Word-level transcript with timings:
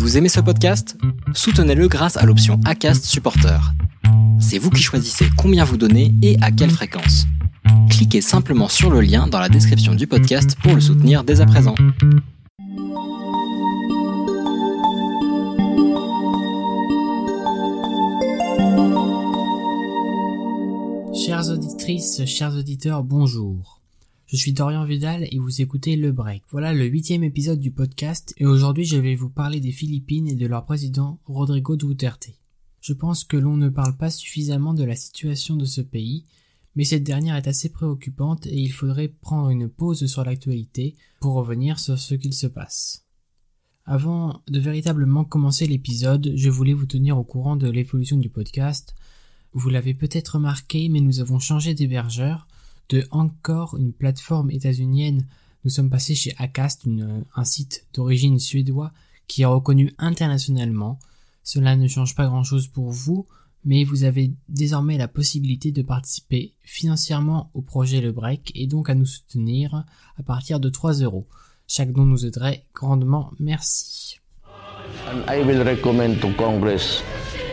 Vous 0.00 0.16
aimez 0.16 0.30
ce 0.30 0.40
podcast? 0.40 0.96
Soutenez-le 1.34 1.86
grâce 1.86 2.16
à 2.16 2.24
l'option 2.24 2.58
ACAST 2.64 3.04
Supporter. 3.04 3.60
C'est 4.40 4.56
vous 4.56 4.70
qui 4.70 4.82
choisissez 4.82 5.26
combien 5.36 5.62
vous 5.62 5.76
donnez 5.76 6.14
et 6.22 6.38
à 6.40 6.50
quelle 6.50 6.70
fréquence. 6.70 7.26
Cliquez 7.90 8.22
simplement 8.22 8.68
sur 8.68 8.88
le 8.90 9.02
lien 9.02 9.26
dans 9.26 9.38
la 9.38 9.50
description 9.50 9.94
du 9.94 10.06
podcast 10.06 10.56
pour 10.62 10.74
le 10.74 10.80
soutenir 10.80 11.22
dès 11.22 11.42
à 11.42 11.46
présent. 11.46 11.74
Chères 21.14 21.50
auditrices, 21.50 22.24
chers 22.24 22.56
auditeurs, 22.56 23.04
bonjour. 23.04 23.79
Je 24.30 24.36
suis 24.36 24.52
Dorian 24.52 24.84
Vidal 24.84 25.26
et 25.28 25.40
vous 25.40 25.60
écoutez 25.60 25.96
Le 25.96 26.12
Break. 26.12 26.44
Voilà 26.52 26.72
le 26.72 26.84
huitième 26.84 27.24
épisode 27.24 27.58
du 27.58 27.72
podcast 27.72 28.32
et 28.36 28.46
aujourd'hui 28.46 28.84
je 28.84 28.96
vais 28.96 29.16
vous 29.16 29.28
parler 29.28 29.58
des 29.58 29.72
Philippines 29.72 30.28
et 30.28 30.36
de 30.36 30.46
leur 30.46 30.64
président 30.64 31.18
Rodrigo 31.26 31.74
Duterte. 31.74 32.30
Je 32.80 32.92
pense 32.92 33.24
que 33.24 33.36
l'on 33.36 33.56
ne 33.56 33.68
parle 33.68 33.96
pas 33.96 34.08
suffisamment 34.08 34.72
de 34.72 34.84
la 34.84 34.94
situation 34.94 35.56
de 35.56 35.64
ce 35.64 35.80
pays, 35.80 36.26
mais 36.76 36.84
cette 36.84 37.02
dernière 37.02 37.34
est 37.34 37.48
assez 37.48 37.70
préoccupante 37.70 38.46
et 38.46 38.56
il 38.56 38.70
faudrait 38.70 39.08
prendre 39.08 39.50
une 39.50 39.68
pause 39.68 40.06
sur 40.06 40.22
l'actualité 40.22 40.94
pour 41.20 41.34
revenir 41.34 41.80
sur 41.80 41.98
ce 41.98 42.14
qu'il 42.14 42.32
se 42.32 42.46
passe. 42.46 43.04
Avant 43.84 44.42
de 44.46 44.60
véritablement 44.60 45.24
commencer 45.24 45.66
l'épisode, 45.66 46.34
je 46.36 46.50
voulais 46.50 46.72
vous 46.72 46.86
tenir 46.86 47.18
au 47.18 47.24
courant 47.24 47.56
de 47.56 47.68
l'évolution 47.68 48.16
du 48.16 48.28
podcast. 48.28 48.94
Vous 49.54 49.70
l'avez 49.70 49.92
peut-être 49.92 50.36
remarqué, 50.36 50.88
mais 50.88 51.00
nous 51.00 51.18
avons 51.18 51.40
changé 51.40 51.74
d'hébergeur. 51.74 52.46
De 52.90 53.06
encore 53.12 53.76
une 53.76 53.92
plateforme 53.92 54.50
états-unienne, 54.50 55.24
nous 55.64 55.70
sommes 55.70 55.90
passés 55.90 56.16
chez 56.16 56.34
Acast, 56.38 56.86
un 57.36 57.44
site 57.44 57.86
d'origine 57.94 58.40
suédois 58.40 58.92
qui 59.28 59.42
est 59.42 59.46
reconnu 59.46 59.94
internationalement. 59.98 60.98
Cela 61.44 61.76
ne 61.76 61.86
change 61.86 62.16
pas 62.16 62.26
grand-chose 62.26 62.66
pour 62.66 62.90
vous, 62.90 63.28
mais 63.64 63.84
vous 63.84 64.02
avez 64.02 64.32
désormais 64.48 64.98
la 64.98 65.06
possibilité 65.06 65.70
de 65.70 65.82
participer 65.82 66.52
financièrement 66.62 67.50
au 67.54 67.62
projet 67.62 68.00
Le 68.00 68.10
Break 68.10 68.50
et 68.56 68.66
donc 68.66 68.90
à 68.90 68.96
nous 68.96 69.06
soutenir 69.06 69.84
à 70.18 70.22
partir 70.24 70.58
de 70.58 70.68
3 70.68 70.94
euros. 70.94 71.28
Chaque 71.68 71.92
don 71.92 72.06
nous 72.06 72.26
aiderait 72.26 72.66
grandement. 72.74 73.30
Merci. 73.38 74.18
And 75.06 75.22
I 75.28 75.44
will 75.44 75.62
recommend 75.62 76.20
to 76.22 76.32
Congress 76.36 77.04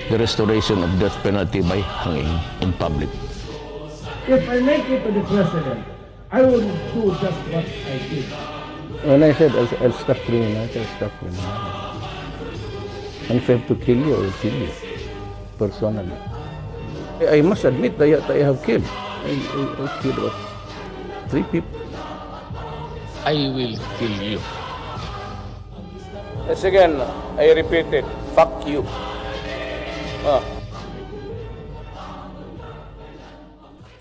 the 0.09 0.17
restoration 0.17 0.81
of 0.81 0.89
death 0.97 1.21
penalty 1.21 1.61
by 1.61 1.81
hanging 1.81 2.39
in 2.63 2.71
public. 2.79 3.09
If 4.27 4.49
I 4.49 4.59
make 4.59 4.83
it 4.89 5.03
to 5.07 5.11
the 5.11 5.23
president, 5.23 5.87
I 6.31 6.41
will 6.41 6.59
do 6.59 7.15
just 7.15 7.39
what 7.47 7.63
I 7.63 7.97
did. 8.11 8.25
When 9.07 9.23
I 9.23 9.31
said 9.31 9.55
I'll, 9.55 9.71
I'll 9.79 9.93
stop 9.93 10.17
criminal, 10.27 10.67
I'll 10.67 10.95
stop 10.99 11.11
criminal. 11.19 11.47
And 13.31 13.39
if 13.39 13.49
I 13.49 13.53
have 13.55 13.67
to 13.69 13.75
kill 13.75 13.95
you, 13.95 14.15
I'll 14.15 14.31
kill 14.43 14.53
you. 14.53 14.69
Personally. 15.57 16.11
I 17.21 17.37
I 17.37 17.41
must 17.41 17.63
admit 17.63 17.97
that 17.99 18.27
I 18.29 18.43
have 18.43 18.59
killed. 18.67 18.83
I, 18.83 19.31
I, 19.31 19.87
I 19.87 20.01
killed 20.03 20.19
what? 20.19 20.35
Three 21.31 21.43
people. 21.43 21.79
I 23.23 23.33
will 23.55 23.79
kill 23.95 24.15
you. 24.21 24.39
Yes, 26.51 26.63
again, 26.65 26.99
I 27.39 27.51
repeat 27.55 27.87
it. 27.95 28.05
Fuck 28.35 28.67
you. 28.67 28.83
Ah. 30.27 30.56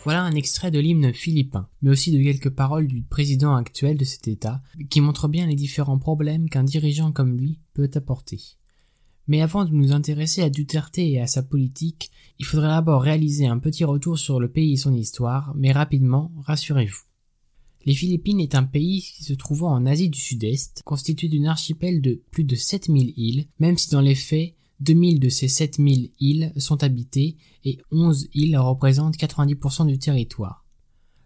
Voilà 0.06 0.22
un 0.22 0.36
extrait 0.36 0.70
de 0.70 0.78
l'hymne 0.78 1.12
philippin, 1.12 1.68
mais 1.82 1.90
aussi 1.90 2.12
de 2.12 2.22
quelques 2.22 2.50
paroles 2.50 2.86
du 2.86 3.02
président 3.02 3.56
actuel 3.56 3.96
de 3.96 4.04
cet 4.04 4.28
État, 4.28 4.62
qui 4.88 5.00
montrent 5.00 5.26
bien 5.26 5.48
les 5.48 5.56
différents 5.56 5.98
problèmes 5.98 6.48
qu'un 6.48 6.62
dirigeant 6.62 7.10
comme 7.10 7.36
lui 7.36 7.58
peut 7.74 7.90
apporter. 7.92 8.40
Mais 9.26 9.42
avant 9.42 9.64
de 9.64 9.72
nous 9.72 9.90
intéresser 9.90 10.42
à 10.42 10.48
Duterte 10.48 10.96
et 10.98 11.20
à 11.20 11.26
sa 11.26 11.42
politique, 11.42 12.12
il 12.38 12.44
faudrait 12.44 12.68
d'abord 12.68 13.02
réaliser 13.02 13.48
un 13.48 13.58
petit 13.58 13.82
retour 13.82 14.16
sur 14.16 14.38
le 14.38 14.48
pays 14.48 14.74
et 14.74 14.76
son 14.76 14.94
histoire, 14.94 15.52
mais 15.56 15.72
rapidement, 15.72 16.30
rassurez-vous. 16.44 17.02
Les 17.84 17.94
Philippines 17.94 18.38
est 18.38 18.54
un 18.54 18.62
pays 18.62 19.02
qui 19.02 19.24
se 19.24 19.34
trouvant 19.34 19.72
en 19.72 19.86
Asie 19.86 20.08
du 20.08 20.20
Sud-Est, 20.20 20.82
constitué 20.84 21.26
d'une 21.26 21.48
archipel 21.48 22.00
de 22.00 22.22
plus 22.30 22.44
de 22.44 22.54
7000 22.54 23.12
îles, 23.16 23.48
même 23.58 23.76
si 23.76 23.90
dans 23.90 24.00
les 24.00 24.14
faits, 24.14 24.54
2000 24.80 25.20
de 25.20 25.28
ces 25.28 25.48
7000 25.48 26.10
îles 26.20 26.52
sont 26.56 26.82
habitées 26.82 27.36
et 27.64 27.78
11 27.90 28.28
îles 28.34 28.58
représentent 28.58 29.16
90% 29.16 29.86
du 29.86 29.98
territoire. 29.98 30.64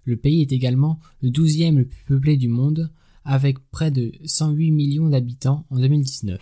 Le 0.04 0.16
pays 0.16 0.42
est 0.42 0.52
également 0.52 0.98
le 1.20 1.30
12e 1.30 1.76
le 1.76 1.86
plus 1.86 2.04
peuplé 2.04 2.36
du 2.36 2.48
monde, 2.48 2.90
avec 3.24 3.58
près 3.70 3.90
de 3.90 4.12
108 4.24 4.70
millions 4.70 5.08
d'habitants 5.08 5.66
en 5.70 5.78
2019. 5.78 6.40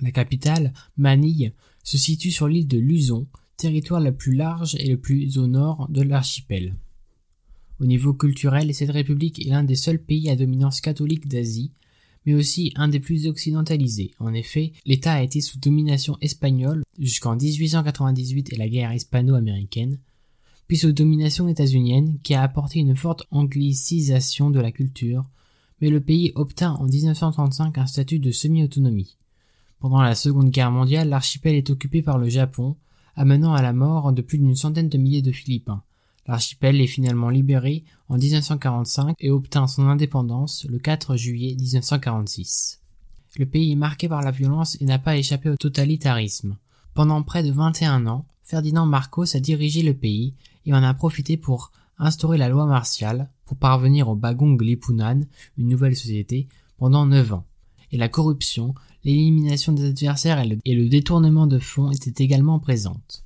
La 0.00 0.10
capitale, 0.10 0.72
Manille, 0.96 1.52
se 1.84 1.98
situe 1.98 2.30
sur 2.30 2.48
l'île 2.48 2.66
de 2.66 2.78
Luzon, 2.78 3.26
territoire 3.56 4.00
la 4.00 4.12
plus 4.12 4.34
large 4.34 4.74
et 4.76 4.88
le 4.88 4.96
plus 4.96 5.38
au 5.38 5.46
nord 5.46 5.88
de 5.90 6.02
l'archipel. 6.02 6.76
Au 7.78 7.84
niveau 7.84 8.14
culturel, 8.14 8.74
cette 8.74 8.90
république 8.90 9.44
est 9.44 9.50
l'un 9.50 9.64
des 9.64 9.76
seuls 9.76 10.02
pays 10.02 10.30
à 10.30 10.36
dominance 10.36 10.80
catholique 10.80 11.28
d'Asie, 11.28 11.72
mais 12.26 12.34
aussi 12.34 12.72
un 12.76 12.88
des 12.88 13.00
plus 13.00 13.26
occidentalisés. 13.26 14.12
En 14.18 14.32
effet, 14.32 14.72
l'État 14.84 15.14
a 15.14 15.22
été 15.22 15.40
sous 15.40 15.58
domination 15.58 16.16
espagnole 16.20 16.82
jusqu'en 16.98 17.36
1898 17.36 18.52
et 18.52 18.56
la 18.56 18.68
guerre 18.68 18.92
hispano-américaine, 18.92 19.98
puis 20.68 20.76
sous 20.76 20.92
domination 20.92 21.48
états-unienne 21.48 22.18
qui 22.22 22.34
a 22.34 22.42
apporté 22.42 22.78
une 22.78 22.96
forte 22.96 23.24
anglicisation 23.30 24.50
de 24.50 24.60
la 24.60 24.72
culture, 24.72 25.24
mais 25.80 25.90
le 25.90 26.00
pays 26.00 26.32
obtint 26.34 26.72
en 26.72 26.86
1935 26.86 27.78
un 27.78 27.86
statut 27.86 28.18
de 28.18 28.30
semi-autonomie. 28.30 29.16
Pendant 29.80 30.00
la 30.00 30.14
Seconde 30.14 30.50
Guerre 30.50 30.70
mondiale, 30.70 31.08
l'archipel 31.08 31.56
est 31.56 31.70
occupé 31.70 32.02
par 32.02 32.16
le 32.16 32.28
Japon, 32.28 32.76
amenant 33.16 33.52
à 33.52 33.62
la 33.62 33.72
mort 33.72 34.12
de 34.12 34.22
plus 34.22 34.38
d'une 34.38 34.54
centaine 34.54 34.88
de 34.88 34.96
milliers 34.96 35.22
de 35.22 35.32
Philippins. 35.32 35.82
L'archipel 36.26 36.80
est 36.80 36.86
finalement 36.86 37.30
libéré 37.30 37.84
en 38.08 38.16
1945 38.16 39.16
et 39.18 39.30
obtint 39.30 39.66
son 39.66 39.88
indépendance 39.88 40.66
le 40.68 40.78
4 40.78 41.16
juillet 41.16 41.56
1946. 41.56 42.80
Le 43.38 43.46
pays 43.46 43.72
est 43.72 43.76
marqué 43.76 44.08
par 44.08 44.22
la 44.22 44.30
violence 44.30 44.76
et 44.80 44.84
n'a 44.84 44.98
pas 44.98 45.16
échappé 45.16 45.48
au 45.48 45.56
totalitarisme. 45.56 46.56
Pendant 46.94 47.22
près 47.22 47.42
de 47.42 47.50
21 47.50 48.06
ans, 48.06 48.26
Ferdinand 48.42 48.86
Marcos 48.86 49.34
a 49.34 49.40
dirigé 49.40 49.82
le 49.82 49.94
pays 49.94 50.34
et 50.66 50.74
en 50.74 50.82
a 50.82 50.94
profité 50.94 51.36
pour 51.36 51.72
instaurer 51.98 52.36
la 52.36 52.48
loi 52.48 52.66
martiale 52.66 53.30
pour 53.46 53.56
parvenir 53.56 54.08
au 54.08 54.14
Bagong 54.14 54.60
Lipunan, 54.60 55.22
une 55.58 55.68
nouvelle 55.68 55.96
société, 55.96 56.48
pendant 56.78 57.06
9 57.06 57.32
ans. 57.32 57.46
Et 57.90 57.96
la 57.96 58.08
corruption, 58.08 58.74
l'élimination 59.04 59.72
des 59.72 59.88
adversaires 59.88 60.42
et 60.64 60.74
le, 60.74 60.88
détournement 60.88 61.46
de 61.46 61.58
fonds 61.58 61.90
étaient 61.90 62.24
également 62.24 62.58
présentes. 62.58 63.24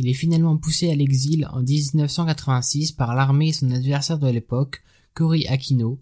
Il 0.00 0.08
est 0.08 0.14
finalement 0.14 0.56
poussé 0.56 0.90
à 0.90 0.94
l'exil 0.94 1.46
en 1.52 1.60
1986 1.60 2.92
par 2.92 3.14
l'armée 3.14 3.48
et 3.48 3.52
son 3.52 3.70
adversaire 3.70 4.18
de 4.18 4.30
l'époque, 4.30 4.82
Cory 5.12 5.46
Aquino, 5.46 5.98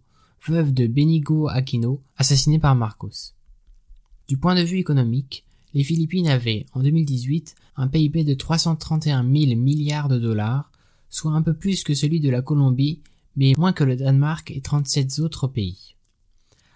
veuve 0.46 0.72
de 0.72 0.86
Benigo 0.86 1.48
Aquino, 1.48 2.00
assassiné 2.16 2.60
par 2.60 2.76
Marcos. 2.76 3.34
Du 4.28 4.36
point 4.36 4.54
de 4.54 4.62
vue 4.62 4.78
économique, 4.78 5.44
les 5.74 5.82
Philippines 5.82 6.28
avaient, 6.28 6.66
en 6.74 6.84
2018, 6.84 7.56
un 7.74 7.88
PIB 7.88 8.22
de 8.22 8.34
331 8.34 9.24
000 9.24 9.56
milliards 9.60 10.08
de 10.08 10.20
dollars, 10.20 10.70
soit 11.10 11.32
un 11.32 11.42
peu 11.42 11.54
plus 11.54 11.82
que 11.82 11.94
celui 11.94 12.20
de 12.20 12.30
la 12.30 12.40
Colombie, 12.40 13.00
mais 13.34 13.52
moins 13.58 13.72
que 13.72 13.82
le 13.82 13.96
Danemark 13.96 14.52
et 14.52 14.60
37 14.60 15.18
autres 15.18 15.48
pays. 15.48 15.96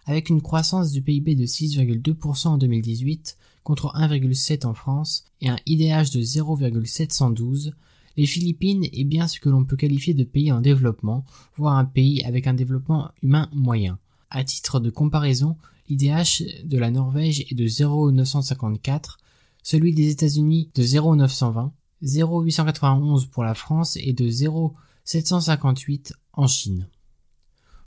Avec 0.06 0.28
une 0.28 0.42
croissance 0.42 0.90
du 0.90 1.02
PIB 1.02 1.36
de 1.36 1.46
6,2% 1.46 2.48
en 2.48 2.58
2018 2.58 3.38
contre 3.62 3.94
1,7 3.96 4.66
en 4.66 4.74
France 4.74 5.24
et 5.40 5.48
un 5.48 5.58
IDH 5.66 6.12
de 6.12 6.20
0,712, 6.20 7.74
les 8.16 8.26
Philippines 8.26 8.84
est 8.92 9.04
bien 9.04 9.26
ce 9.26 9.40
que 9.40 9.48
l'on 9.48 9.64
peut 9.64 9.76
qualifier 9.76 10.14
de 10.14 10.24
pays 10.24 10.52
en 10.52 10.60
développement, 10.60 11.24
voire 11.56 11.78
un 11.78 11.84
pays 11.84 12.22
avec 12.24 12.46
un 12.46 12.54
développement 12.54 13.10
humain 13.22 13.48
moyen. 13.52 13.98
À 14.30 14.44
titre 14.44 14.80
de 14.80 14.90
comparaison, 14.90 15.56
l'IDH 15.88 16.64
de 16.64 16.78
la 16.78 16.90
Norvège 16.90 17.40
est 17.50 17.54
de 17.54 17.66
0,954, 17.66 19.18
celui 19.62 19.94
des 19.94 20.10
États-Unis 20.10 20.70
de 20.74 20.82
0,920, 20.82 21.72
0,891 22.02 23.26
pour 23.26 23.44
la 23.44 23.54
France 23.54 23.96
et 23.96 24.12
de 24.12 24.28
0,758 24.28 26.14
en 26.32 26.46
Chine. 26.46 26.88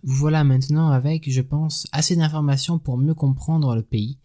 Vous 0.04 0.16
voilà 0.16 0.44
maintenant 0.44 0.90
avec, 0.90 1.30
je 1.32 1.42
pense, 1.42 1.88
assez 1.92 2.16
d'informations 2.16 2.80
pour 2.80 2.98
mieux 2.98 3.16
comprendre 3.16 3.76
le 3.76 3.82
pays 3.82 4.18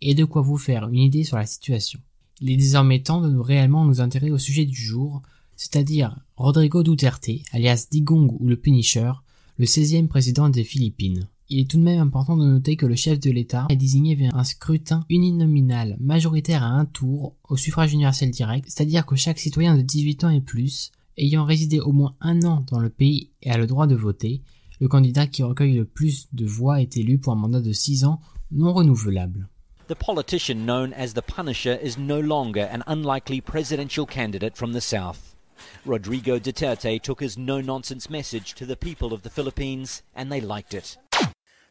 et 0.00 0.14
de 0.14 0.24
quoi 0.24 0.42
vous 0.42 0.58
faire 0.58 0.88
une 0.88 1.00
idée 1.00 1.24
sur 1.24 1.36
la 1.36 1.46
situation. 1.46 2.00
Il 2.40 2.50
est 2.50 2.56
désormais 2.56 3.02
temps 3.02 3.20
de 3.20 3.30
nous 3.30 3.42
réellement 3.42 3.84
nous 3.84 4.00
intéresser 4.00 4.32
au 4.32 4.38
sujet 4.38 4.64
du 4.64 4.76
jour, 4.76 5.22
c'est-à-dire 5.56 6.18
Rodrigo 6.36 6.82
Duterte, 6.82 7.30
alias 7.52 7.86
Digong 7.90 8.36
ou 8.40 8.48
le 8.48 8.56
Punisher, 8.56 9.12
le 9.56 9.66
16e 9.66 10.08
président 10.08 10.48
des 10.48 10.64
Philippines. 10.64 11.28
Il 11.48 11.60
est 11.60 11.70
tout 11.70 11.76
de 11.76 11.82
même 11.82 12.00
important 12.00 12.36
de 12.36 12.44
noter 12.44 12.76
que 12.76 12.86
le 12.86 12.96
chef 12.96 13.20
de 13.20 13.30
l'État 13.30 13.66
est 13.68 13.76
désigné 13.76 14.14
via 14.14 14.30
un 14.32 14.44
scrutin 14.44 15.04
uninominal 15.10 15.96
majoritaire 16.00 16.62
à 16.62 16.68
un 16.68 16.86
tour 16.86 17.36
au 17.48 17.56
suffrage 17.56 17.92
universel 17.92 18.30
direct, 18.30 18.66
c'est-à-dire 18.68 19.04
que 19.06 19.14
chaque 19.14 19.38
citoyen 19.38 19.76
de 19.76 19.82
18 19.82 20.24
ans 20.24 20.30
et 20.30 20.40
plus, 20.40 20.90
ayant 21.18 21.44
résidé 21.44 21.80
au 21.80 21.92
moins 21.92 22.14
un 22.20 22.42
an 22.44 22.64
dans 22.66 22.80
le 22.80 22.88
pays 22.90 23.30
et 23.42 23.50
a 23.50 23.58
le 23.58 23.66
droit 23.66 23.86
de 23.86 23.94
voter, 23.94 24.42
le 24.80 24.88
candidat 24.88 25.26
qui 25.26 25.42
recueille 25.42 25.76
le 25.76 25.84
plus 25.84 26.28
de 26.32 26.46
voix 26.46 26.80
est 26.80 26.96
élu 26.96 27.18
pour 27.18 27.32
un 27.32 27.36
mandat 27.36 27.60
de 27.60 27.72
6 27.72 28.04
ans 28.04 28.20
non 28.50 28.72
renouvelable. 28.72 29.48
The 29.86 29.96
politician 29.96 30.64
known 30.64 30.94
as 30.94 31.12
the 31.12 31.20
Punisher 31.20 31.74
is 31.74 31.98
no 31.98 32.18
longer 32.18 32.62
an 32.62 32.82
unlikely 32.86 33.42
presidential 33.42 34.06
candidate 34.06 34.56
from 34.56 34.72
the 34.72 34.80
South. 34.80 35.36
Rodrigo 35.84 36.38
Duterte 36.38 37.02
took 37.02 37.20
his 37.20 37.36
no 37.36 37.60
nonsense 37.60 38.08
message 38.08 38.54
to 38.54 38.64
the 38.64 38.76
people 38.76 39.12
of 39.12 39.24
the 39.24 39.28
Philippines 39.28 40.02
and 40.14 40.32
they 40.32 40.40
liked 40.40 40.72
it. 40.72 40.96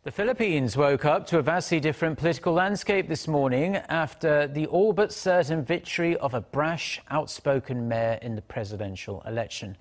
The 0.03 0.11
Philippines 0.11 0.77
woke 0.77 1.05
up 1.05 1.25
to 1.27 1.39
a 1.39 1.41
vastly 1.41 1.79
different 1.79 2.19
political 2.19 2.53
landscape 2.53 3.07
this 3.07 3.27
morning 3.27 3.77
after 3.77 4.45
the 4.45 4.67
all 4.67 4.93
but 4.93 5.11
certain 5.11 5.63
victory 5.63 6.15
of 6.17 6.35
a 6.35 6.41
brash, 6.41 7.01
outspoken 7.09 7.87
mayor 7.87 8.19
in 8.21 8.35
the 8.35 8.43
presidential 8.43 9.23
election. 9.25 9.75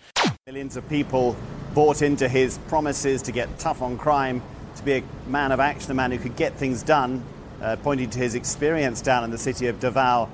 Millions 0.47 0.79
of 0.79 0.89
people 0.89 1.37
bought 1.75 2.01
into 2.01 2.31
his 2.31 2.57
promises 2.69 3.21
to 3.23 3.33
get 3.33 3.59
tough 3.59 3.83
on 3.83 3.99
crime, 3.99 4.41
to 4.77 4.83
be 4.83 4.93
a 4.95 5.03
man 5.27 5.53
of 5.53 5.61
action, 5.61 5.91
a 5.91 5.95
man 5.95 6.11
who 6.11 6.19
could 6.19 6.37
get 6.37 6.55
things 6.55 6.83
done, 6.83 7.23
uh, 7.63 7.77
pointing 7.77 8.11
to 8.11 8.19
his 8.19 8.35
experience 8.35 9.01
down 9.01 9.25
in 9.25 9.31
the 9.31 9.39
city 9.39 9.69
of 9.69 9.81
Davao. 9.81 10.29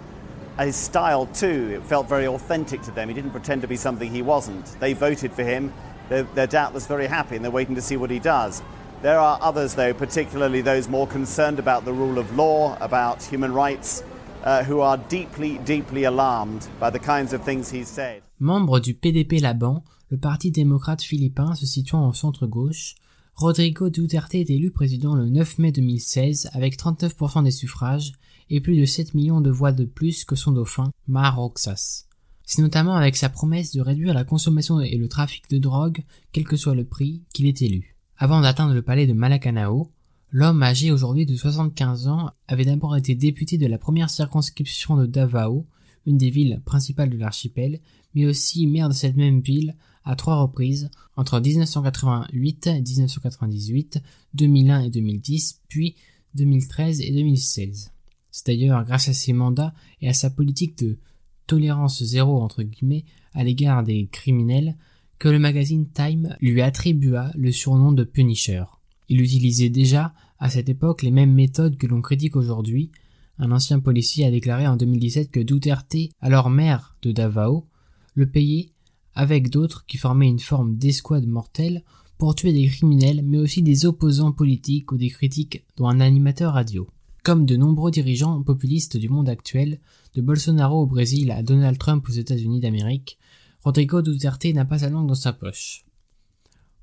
His 0.58 0.74
style, 0.74 1.26
too, 1.26 1.70
it 1.74 1.84
felt 1.84 2.08
very 2.08 2.26
authentic 2.26 2.82
to 2.82 2.90
them. 2.90 3.08
He 3.08 3.14
didn't 3.14 3.30
pretend 3.30 3.62
to 3.62 3.68
be 3.68 3.76
something 3.76 4.10
he 4.10 4.22
wasn't. 4.22 4.64
They 4.80 4.92
voted 4.92 5.32
for 5.32 5.44
him. 5.44 5.72
They're, 6.08 6.24
they're 6.34 6.46
doubtless 6.48 6.86
very 6.86 7.06
happy 7.06 7.36
and 7.36 7.44
they're 7.44 7.52
waiting 7.52 7.76
to 7.76 7.82
see 7.82 7.96
what 7.96 8.10
he 8.10 8.18
does. 8.18 8.62
There 9.02 9.18
are 9.18 9.38
others, 9.40 9.76
though, 9.76 9.94
particularly 9.94 10.60
those 10.60 10.88
more 10.88 11.06
concerned 11.06 11.60
about 11.60 11.84
the 11.84 11.92
rule 11.92 12.18
of 12.18 12.34
law, 12.34 12.76
about 12.80 13.22
human 13.22 13.52
rights, 13.52 14.02
uh, 14.42 14.64
who 14.64 14.80
are 14.80 14.96
deeply, 14.96 15.58
deeply 15.58 16.04
alarmed 16.04 16.66
by 16.80 16.90
the 16.90 16.98
kinds 16.98 17.32
of 17.32 17.44
things 17.44 17.70
he's 17.70 17.88
said. 17.88 18.22
Membre 18.40 18.80
du 18.80 18.94
PDP 18.94 19.40
Laban, 19.40 19.82
le 20.10 20.18
parti 20.18 20.50
démocrate 20.50 21.02
philippin 21.02 21.54
se 21.54 21.66
situant 21.66 22.08
au 22.08 22.12
centre-gauche, 22.12 22.96
Rodrigo 23.38 23.88
Duterte 23.88 24.34
est 24.34 24.50
élu 24.50 24.72
président 24.72 25.14
le 25.14 25.28
9 25.28 25.58
mai 25.58 25.70
2016 25.70 26.50
avec 26.54 26.76
39% 26.76 27.44
des 27.44 27.52
suffrages 27.52 28.14
et 28.50 28.60
plus 28.60 28.76
de 28.76 28.84
7 28.84 29.14
millions 29.14 29.40
de 29.40 29.48
voix 29.48 29.70
de 29.70 29.84
plus 29.84 30.24
que 30.24 30.34
son 30.34 30.50
dauphin, 30.50 30.90
Mar 31.06 31.36
Roxas. 31.36 32.06
C'est 32.42 32.62
notamment 32.62 32.96
avec 32.96 33.14
sa 33.14 33.28
promesse 33.28 33.70
de 33.70 33.80
réduire 33.80 34.12
la 34.12 34.24
consommation 34.24 34.80
et 34.80 34.96
le 34.96 35.06
trafic 35.06 35.48
de 35.50 35.58
drogue, 35.58 36.02
quel 36.32 36.48
que 36.48 36.56
soit 36.56 36.74
le 36.74 36.84
prix, 36.84 37.22
qu'il 37.32 37.46
est 37.46 37.62
élu. 37.62 37.96
Avant 38.16 38.40
d'atteindre 38.40 38.74
le 38.74 38.82
palais 38.82 39.06
de 39.06 39.12
Malacanao, 39.12 39.92
l'homme 40.32 40.64
âgé 40.64 40.90
aujourd'hui 40.90 41.24
de 41.24 41.36
75 41.36 42.08
ans 42.08 42.32
avait 42.48 42.64
d'abord 42.64 42.96
été 42.96 43.14
député 43.14 43.56
de 43.56 43.68
la 43.68 43.78
première 43.78 44.10
circonscription 44.10 44.96
de 44.96 45.06
Davao, 45.06 45.64
une 46.06 46.18
des 46.18 46.30
villes 46.30 46.60
principales 46.64 47.10
de 47.10 47.18
l'archipel, 47.18 47.78
mais 48.16 48.26
aussi 48.26 48.66
maire 48.66 48.88
de 48.88 48.94
cette 48.94 49.16
même 49.16 49.42
ville 49.42 49.76
à 50.08 50.16
trois 50.16 50.40
reprises 50.40 50.90
entre 51.16 51.38
1988, 51.38 52.66
1998, 52.66 54.00
2001 54.32 54.80
et 54.80 54.90
2010, 54.90 55.60
puis 55.68 55.96
2013 56.34 57.02
et 57.02 57.12
2016. 57.12 57.92
C'est 58.30 58.46
d'ailleurs 58.46 58.84
grâce 58.84 59.10
à 59.10 59.12
ses 59.12 59.34
mandats 59.34 59.74
et 60.00 60.08
à 60.08 60.14
sa 60.14 60.30
politique 60.30 60.78
de 60.78 60.98
tolérance 61.46 62.02
zéro 62.02 62.40
entre 62.40 62.62
guillemets 62.62 63.04
à 63.34 63.44
l'égard 63.44 63.84
des 63.84 64.08
criminels 64.10 64.76
que 65.18 65.28
le 65.28 65.38
magazine 65.38 65.86
Time 65.90 66.36
lui 66.40 66.62
attribua 66.62 67.30
le 67.34 67.52
surnom 67.52 67.92
de 67.92 68.04
Punisher. 68.04 68.64
Il 69.10 69.20
utilisait 69.20 69.68
déjà 69.68 70.14
à 70.38 70.48
cette 70.48 70.70
époque 70.70 71.02
les 71.02 71.10
mêmes 71.10 71.34
méthodes 71.34 71.76
que 71.76 71.86
l'on 71.86 72.00
critique 72.00 72.36
aujourd'hui. 72.36 72.92
Un 73.38 73.52
ancien 73.52 73.78
policier 73.78 74.24
a 74.24 74.30
déclaré 74.30 74.66
en 74.66 74.76
2017 74.76 75.30
que 75.30 75.40
Duterte, 75.40 75.96
alors 76.22 76.48
maire 76.48 76.96
de 77.02 77.12
Davao, 77.12 77.66
le 78.14 78.26
payait 78.26 78.70
avec 79.18 79.50
d'autres 79.50 79.84
qui 79.86 79.98
formaient 79.98 80.28
une 80.28 80.38
forme 80.38 80.76
d'escouade 80.76 81.26
mortelle 81.26 81.82
pour 82.18 82.36
tuer 82.36 82.52
des 82.52 82.68
criminels 82.68 83.22
mais 83.24 83.38
aussi 83.38 83.62
des 83.62 83.84
opposants 83.84 84.30
politiques 84.30 84.92
ou 84.92 84.96
des 84.96 85.10
critiques 85.10 85.64
dont 85.76 85.88
un 85.88 85.98
animateur 85.98 86.54
radio. 86.54 86.86
Comme 87.24 87.44
de 87.44 87.56
nombreux 87.56 87.90
dirigeants 87.90 88.40
populistes 88.44 88.96
du 88.96 89.08
monde 89.08 89.28
actuel, 89.28 89.80
de 90.14 90.22
Bolsonaro 90.22 90.82
au 90.82 90.86
Brésil 90.86 91.32
à 91.32 91.42
Donald 91.42 91.76
Trump 91.78 92.06
aux 92.08 92.12
États-Unis 92.12 92.60
d'Amérique, 92.60 93.18
Rodrigo 93.64 94.02
Duterte 94.02 94.44
n'a 94.54 94.64
pas 94.64 94.78
sa 94.78 94.88
langue 94.88 95.08
dans 95.08 95.16
sa 95.16 95.32
poche. 95.32 95.84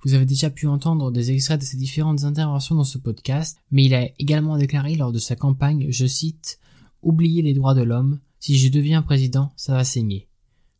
Vous 0.03 0.13
avez 0.13 0.25
déjà 0.25 0.49
pu 0.49 0.67
entendre 0.67 1.11
des 1.11 1.31
extraits 1.31 1.61
de 1.61 1.65
ses 1.65 1.77
différentes 1.77 2.25
interventions 2.25 2.75
dans 2.75 2.83
ce 2.83 2.97
podcast, 2.97 3.57
mais 3.71 3.85
il 3.85 3.95
a 3.95 4.09
également 4.19 4.57
déclaré 4.57 4.95
lors 4.95 5.13
de 5.13 5.19
sa 5.19 5.37
campagne, 5.37 5.87
je 5.89 6.05
cite, 6.05 6.59
Oubliez 7.01 7.41
les 7.41 7.53
droits 7.53 7.75
de 7.75 7.83
l'homme, 7.83 8.19
si 8.41 8.57
je 8.57 8.69
deviens 8.69 9.01
président, 9.01 9.53
ça 9.55 9.73
va 9.73 9.85
saigner. 9.85 10.27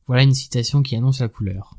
Voilà 0.07 0.23
une 0.23 0.33
citation 0.33 0.83
qui 0.83 0.95
annonce 0.95 1.19
la 1.19 1.29
couleur. 1.29 1.77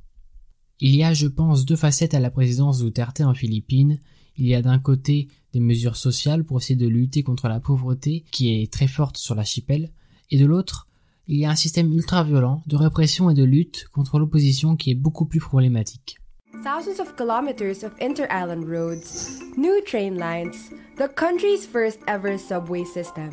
Il 0.80 0.96
y 0.96 1.04
a, 1.04 1.14
je 1.14 1.28
pense, 1.28 1.64
deux 1.64 1.76
facettes 1.76 2.14
à 2.14 2.20
la 2.20 2.30
présidence 2.30 2.82
Duterte 2.82 3.20
en 3.20 3.34
Philippines. 3.34 4.00
Il 4.36 4.46
y 4.46 4.54
a 4.54 4.62
d'un 4.62 4.78
côté 4.78 5.28
des 5.52 5.60
mesures 5.60 5.96
sociales 5.96 6.44
pour 6.44 6.58
essayer 6.58 6.76
de 6.76 6.88
lutter 6.88 7.22
contre 7.22 7.48
la 7.48 7.60
pauvreté 7.60 8.24
qui 8.32 8.60
est 8.60 8.70
très 8.70 8.88
forte 8.88 9.16
sur 9.16 9.34
l'archipel, 9.34 9.90
et 10.30 10.38
de 10.38 10.44
l'autre, 10.44 10.88
il 11.28 11.38
y 11.38 11.44
a 11.44 11.50
un 11.50 11.56
système 11.56 11.92
ultra-violent 11.92 12.62
de 12.66 12.76
répression 12.76 13.30
et 13.30 13.34
de 13.34 13.44
lutte 13.44 13.88
contre 13.92 14.18
l'opposition 14.18 14.76
qui 14.76 14.90
est 14.90 14.94
beaucoup 14.94 15.24
plus 15.24 15.40
problématique. 15.40 16.18
Thousands 16.64 17.00
of 17.00 17.14
kilometers 17.16 17.84
of 17.84 17.92
inter-island 18.00 18.64
roads, 18.64 19.40
new 19.56 19.80
train 19.86 20.16
lines, 20.16 20.70
the 20.98 21.08
country's 21.14 21.64
first 21.64 22.00
ever 22.08 22.36
subway 22.36 22.84
system. 22.84 23.30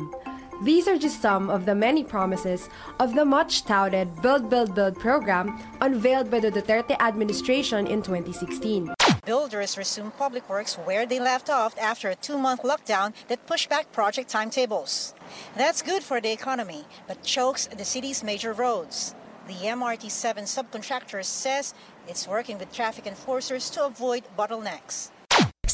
These 0.62 0.86
are 0.86 0.96
just 0.96 1.20
some 1.20 1.50
of 1.50 1.66
the 1.66 1.74
many 1.74 2.04
promises 2.04 2.68
of 3.00 3.14
the 3.14 3.24
much 3.24 3.64
touted 3.64 4.22
Build 4.22 4.48
Build 4.48 4.74
Build 4.74 4.98
program 4.98 5.60
unveiled 5.80 6.30
by 6.30 6.40
the 6.40 6.50
Duterte 6.50 6.96
administration 7.00 7.86
in 7.88 8.02
2016. 8.02 8.94
Builders 9.26 9.76
resumed 9.76 10.16
public 10.16 10.48
works 10.48 10.76
where 10.76 11.06
they 11.06 11.18
left 11.18 11.50
off 11.50 11.76
after 11.76 12.08
a 12.08 12.14
two 12.14 12.38
month 12.38 12.62
lockdown 12.62 13.12
that 13.28 13.46
pushed 13.46 13.68
back 13.68 13.90
project 13.90 14.30
timetables. 14.30 15.14
That's 15.56 15.82
good 15.82 16.04
for 16.04 16.20
the 16.20 16.30
economy, 16.30 16.84
but 17.08 17.24
chokes 17.24 17.66
the 17.66 17.84
city's 17.84 18.22
major 18.22 18.52
roads. 18.52 19.14
The 19.48 19.54
MRT 19.54 20.10
7 20.10 20.44
subcontractor 20.44 21.24
says 21.24 21.74
it's 22.06 22.28
working 22.28 22.58
with 22.58 22.72
traffic 22.72 23.06
enforcers 23.06 23.68
to 23.70 23.86
avoid 23.86 24.22
bottlenecks. 24.38 25.10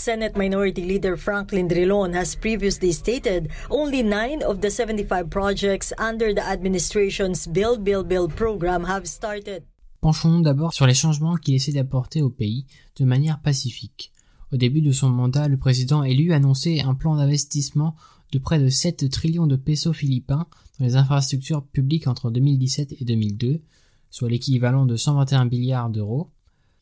Senate 0.00 0.35
Minority 0.35 0.82
Leader 0.82 1.17
Franklin 1.19 1.69
Drilon 1.69 2.14
has 2.14 2.35
previously 2.35 2.91
stated 2.91 3.50
only 3.69 4.02
nine 4.02 4.43
of 4.43 4.62
the 4.62 4.70
75 4.70 5.29
projects 5.29 5.93
under 5.99 6.32
the 6.32 6.41
administration's 6.41 7.47
Build 7.47 7.85
Build 7.85 8.08
Build 8.08 8.35
program 8.35 8.85
have 8.85 9.06
started. 9.06 9.62
Penchons-nous 10.00 10.41
d'abord 10.41 10.73
sur 10.73 10.87
les 10.87 10.94
changements 10.94 11.37
qu'il 11.37 11.55
essaie 11.55 11.73
d'apporter 11.73 12.23
au 12.23 12.31
pays 12.31 12.64
de 12.97 13.05
manière 13.05 13.43
pacifique. 13.43 14.12
Au 14.52 14.56
début 14.56 14.81
de 14.81 14.91
son 14.91 15.11
mandat, 15.11 15.49
le 15.49 15.58
président 15.58 16.02
élu 16.02 16.32
annonçait 16.32 16.81
un 16.81 16.94
plan 16.94 17.17
d'investissement 17.17 17.94
de 18.32 18.38
près 18.38 18.58
de 18.58 18.70
7 18.70 19.11
trillions 19.11 19.47
de 19.47 19.56
pesos 19.56 19.93
philippins 19.93 20.47
dans 20.79 20.87
les 20.87 20.97
infrastructures 20.97 21.62
publiques 21.62 22.07
entre 22.07 22.30
2017 22.30 22.95
et 22.99 23.04
2002, 23.04 23.61
soit 24.09 24.30
l'équivalent 24.30 24.87
de 24.87 24.97
121 24.97 25.45
milliards 25.45 25.90
d'euros, 25.90 26.30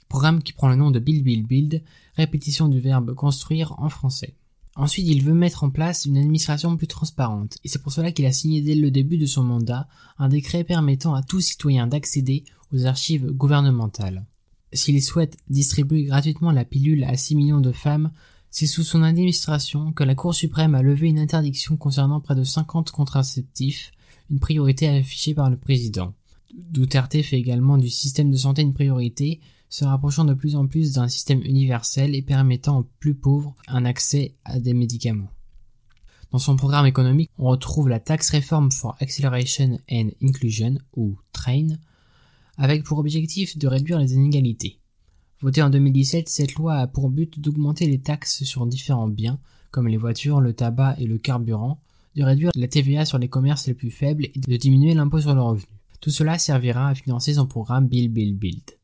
programme 0.08 0.42
qui 0.42 0.52
prend 0.52 0.68
le 0.68 0.76
nom 0.76 0.90
de 0.90 0.98
Build 0.98 1.22
Build 1.22 1.46
Build, 1.46 1.82
répétition 2.14 2.68
du 2.68 2.80
verbe 2.80 3.14
construire 3.14 3.74
en 3.78 3.88
français. 3.88 4.34
Ensuite, 4.76 5.08
il 5.08 5.24
veut 5.24 5.34
mettre 5.34 5.64
en 5.64 5.70
place 5.70 6.04
une 6.04 6.16
administration 6.16 6.76
plus 6.76 6.86
transparente, 6.86 7.58
et 7.64 7.68
c'est 7.68 7.82
pour 7.82 7.92
cela 7.92 8.12
qu'il 8.12 8.26
a 8.26 8.32
signé 8.32 8.62
dès 8.62 8.76
le 8.76 8.90
début 8.90 9.18
de 9.18 9.26
son 9.26 9.42
mandat 9.42 9.88
un 10.18 10.28
décret 10.28 10.62
permettant 10.62 11.14
à 11.14 11.22
tout 11.22 11.40
citoyen 11.40 11.86
d'accéder 11.88 12.44
aux 12.72 12.86
archives 12.86 13.26
gouvernementales. 13.26 14.24
S'il 14.72 15.02
souhaite 15.02 15.36
distribuer 15.48 16.04
gratuitement 16.04 16.52
la 16.52 16.64
pilule 16.64 17.04
à 17.04 17.16
6 17.16 17.34
millions 17.34 17.60
de 17.60 17.72
femmes, 17.72 18.12
c'est 18.50 18.66
sous 18.66 18.84
son 18.84 19.02
administration 19.02 19.92
que 19.92 20.04
la 20.04 20.14
Cour 20.14 20.34
suprême 20.34 20.74
a 20.74 20.82
levé 20.82 21.08
une 21.08 21.18
interdiction 21.18 21.76
concernant 21.76 22.20
près 22.20 22.34
de 22.34 22.44
50 22.44 22.90
contraceptifs, 22.90 23.92
une 24.30 24.38
priorité 24.40 24.88
affichée 24.88 25.34
par 25.34 25.50
le 25.50 25.56
président. 25.56 26.14
Duterte 26.54 27.20
fait 27.22 27.38
également 27.38 27.78
du 27.78 27.88
système 27.88 28.30
de 28.30 28.36
santé 28.36 28.62
une 28.62 28.74
priorité, 28.74 29.40
se 29.68 29.84
rapprochant 29.84 30.24
de 30.24 30.34
plus 30.34 30.56
en 30.56 30.66
plus 30.66 30.94
d'un 30.94 31.08
système 31.08 31.42
universel 31.42 32.14
et 32.14 32.22
permettant 32.22 32.80
aux 32.80 32.86
plus 33.00 33.14
pauvres 33.14 33.54
un 33.66 33.84
accès 33.84 34.34
à 34.44 34.58
des 34.58 34.74
médicaments. 34.74 35.30
Dans 36.30 36.38
son 36.38 36.56
programme 36.56 36.86
économique, 36.86 37.30
on 37.38 37.48
retrouve 37.48 37.88
la 37.88 38.00
Tax 38.00 38.30
Reform 38.30 38.70
for 38.70 38.96
Acceleration 39.00 39.78
and 39.90 40.10
Inclusion, 40.22 40.74
ou 40.94 41.16
TRAIN, 41.32 41.78
avec 42.58 42.84
pour 42.84 42.98
objectif 42.98 43.56
de 43.56 43.66
réduire 43.66 43.98
les 43.98 44.12
inégalités. 44.12 44.78
Votée 45.40 45.62
en 45.62 45.70
2017, 45.70 46.28
cette 46.28 46.54
loi 46.54 46.74
a 46.74 46.86
pour 46.86 47.08
but 47.08 47.40
d'augmenter 47.40 47.86
les 47.86 48.00
taxes 48.00 48.44
sur 48.44 48.66
différents 48.66 49.08
biens, 49.08 49.38
comme 49.70 49.88
les 49.88 49.96
voitures, 49.96 50.40
le 50.40 50.52
tabac 50.52 50.96
et 50.98 51.06
le 51.06 51.16
carburant, 51.16 51.80
de 52.16 52.24
réduire 52.24 52.50
la 52.54 52.68
TVA 52.68 53.04
sur 53.04 53.18
les 53.18 53.28
commerces 53.28 53.66
les 53.66 53.74
plus 53.74 53.90
faibles 53.90 54.26
et 54.26 54.40
de 54.40 54.56
diminuer 54.56 54.94
l'impôt 54.94 55.20
sur 55.20 55.34
le 55.34 55.40
revenu. 55.40 55.66
Tout 56.00 56.10
cela 56.10 56.38
servira 56.38 56.88
à 56.88 56.94
financer 56.94 57.34
son 57.34 57.46
programme 57.46 57.86
Build 57.86 58.12
Build 58.12 58.36
Build. 58.36 58.77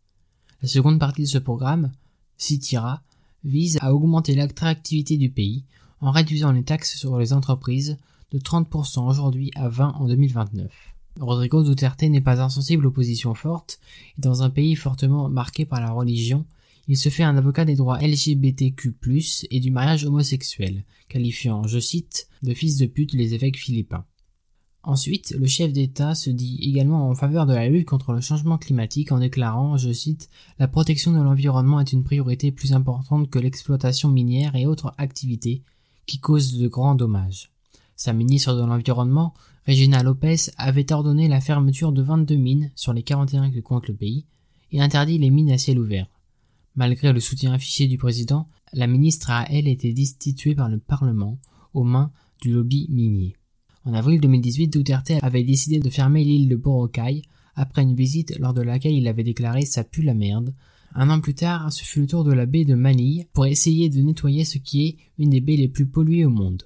La 0.65 0.69
seconde 0.69 0.99
partie 0.99 1.21
de 1.21 1.27
ce 1.27 1.37
programme, 1.37 1.93
CITIRA, 2.39 3.03
vise 3.45 3.77
à 3.83 3.93
augmenter 3.93 4.35
l'attractivité 4.35 5.19
du 5.19 5.29
pays 5.29 5.63
en 6.01 6.11
réduisant 6.11 6.53
les 6.53 6.63
taxes 6.63 6.97
sur 6.97 7.19
les 7.19 7.35
entreprises 7.35 7.99
de 8.33 8.39
30% 8.39 9.07
aujourd'hui 9.07 9.51
à 9.57 9.69
20 9.69 9.89
en 9.89 10.07
2029. 10.07 10.73
Rodrigo 11.21 11.63
Duterte 11.63 12.05
n'est 12.05 12.23
pas 12.23 12.41
insensible 12.41 12.87
aux 12.87 12.91
positions 12.91 13.35
fortes, 13.35 13.79
et 14.17 14.23
dans 14.23 14.43
un 14.43 14.49
pays 14.49 14.75
fortement 14.75 15.29
marqué 15.29 15.67
par 15.67 15.83
la 15.83 15.91
religion, 15.91 16.47
il 16.89 16.97
se 16.97 17.11
fait 17.11 17.25
un 17.25 17.37
avocat 17.37 17.67
des 17.67 17.77
droits 17.77 17.99
LGBTQ+, 17.99 18.97
et 19.51 19.61
du 19.61 19.71
mariage 19.71 20.07
homosexuel, 20.07 20.85
qualifiant, 21.11 21.67
je 21.67 21.79
cite, 21.79 22.27
de 22.43 22.55
fils 22.55 22.79
de 22.79 22.87
pute 22.87 23.13
les 23.13 23.35
évêques 23.35 23.59
philippins. 23.59 24.07
Ensuite, 24.87 25.35
le 25.39 25.47
chef 25.47 25.73
d'État 25.73 26.15
se 26.15 26.29
dit 26.29 26.59
également 26.61 27.09
en 27.09 27.15
faveur 27.15 27.47
de 27.47 27.55
la 27.55 27.71
lutte 27.71 27.89
contre 27.89 28.13
le 28.13 28.21
changement 28.21 28.59
climatique 28.59 29.13
en 29.13 29.19
déclarant, 29.19 29.79
je 29.79 29.91
cite, 29.91 30.29
La 30.59 30.69
protection 30.69 31.13
de 31.13 31.23
l'environnement 31.23 31.81
est 31.81 31.95
une 31.95 32.05
priorité 32.05 32.53
plus 32.53 32.75
importante 32.75 33.31
que 33.31 33.39
l'exploitation 33.39 34.11
minière 34.11 34.55
et 34.57 34.67
autres 34.67 34.93
activités 34.99 35.63
qui 36.05 36.21
causent 36.21 36.59
de 36.59 36.69
grands 36.69 36.95
dommages. 36.95 37.51
Sa 37.97 38.13
ministre 38.13 38.53
de 38.53 38.61
l'Environnement, 38.61 39.33
Regina 39.67 40.03
Lopez, 40.03 40.51
avait 40.59 40.93
ordonné 40.93 41.29
la 41.29 41.41
fermeture 41.41 41.93
de 41.93 42.03
22 42.03 42.37
mines 42.37 42.71
sur 42.75 42.93
les 42.93 43.03
41 43.03 43.53
que 43.53 43.61
compte 43.61 43.89
le 43.89 43.95
pays 43.95 44.27
et 44.71 44.83
interdit 44.83 45.17
les 45.17 45.31
mines 45.31 45.53
à 45.53 45.57
ciel 45.57 45.79
ouvert. 45.79 46.09
Malgré 46.75 47.15
le 47.15 47.21
soutien 47.21 47.55
affiché 47.55 47.87
du 47.87 47.97
président, 47.97 48.47
la 48.75 48.87
ministre 48.87 49.31
a 49.31 49.47
elle 49.51 49.69
été 49.69 49.95
destituée 49.95 50.55
par 50.55 50.69
le 50.69 50.79
Parlement 50.79 51.39
aux 51.73 51.85
mains 51.85 52.11
du 52.43 52.53
lobby 52.53 52.87
minier. 52.91 53.35
En 53.87 53.93
avril 53.93 54.19
2018, 54.21 54.69
Duterte 54.69 55.13
avait 55.21 55.45
décidé 55.45 55.79
de 55.79 55.91
fermer 55.91 56.25
l'île 56.25 56.49
de 56.49 56.57
Boracay 56.57 57.23
après 57.55 57.83
une 57.83 57.95
visite 57.95 58.39
lors 58.39 58.55
de 58.55 58.63
laquelle 58.63 58.95
il 58.95 59.07
avait 59.07 59.25
déclaré 59.25 59.67
ça 59.67 59.85
pue 59.85 60.03
la 60.03 60.15
merde. 60.15 60.55
Un 60.95 61.11
an 61.11 61.21
plus 61.21 61.35
tard, 61.35 61.71
ce 61.71 61.85
fut 61.85 62.01
le 62.01 62.07
tour 62.07 62.25
de 62.25 62.33
la 62.33 62.47
baie 62.47 62.65
de 62.65 62.75
Manille 62.75 63.27
pour 63.35 63.45
essayer 63.45 63.91
de 63.91 64.01
nettoyer 64.01 64.45
ce 64.45 64.59
qui 64.59 64.87
est 64.87 64.97
une 65.19 65.31
des 65.31 65.41
baies 65.41 65.57
les 65.57 65.69
plus 65.69 65.87
polluées 65.87 66.25
au 66.25 66.31
monde. 66.31 66.63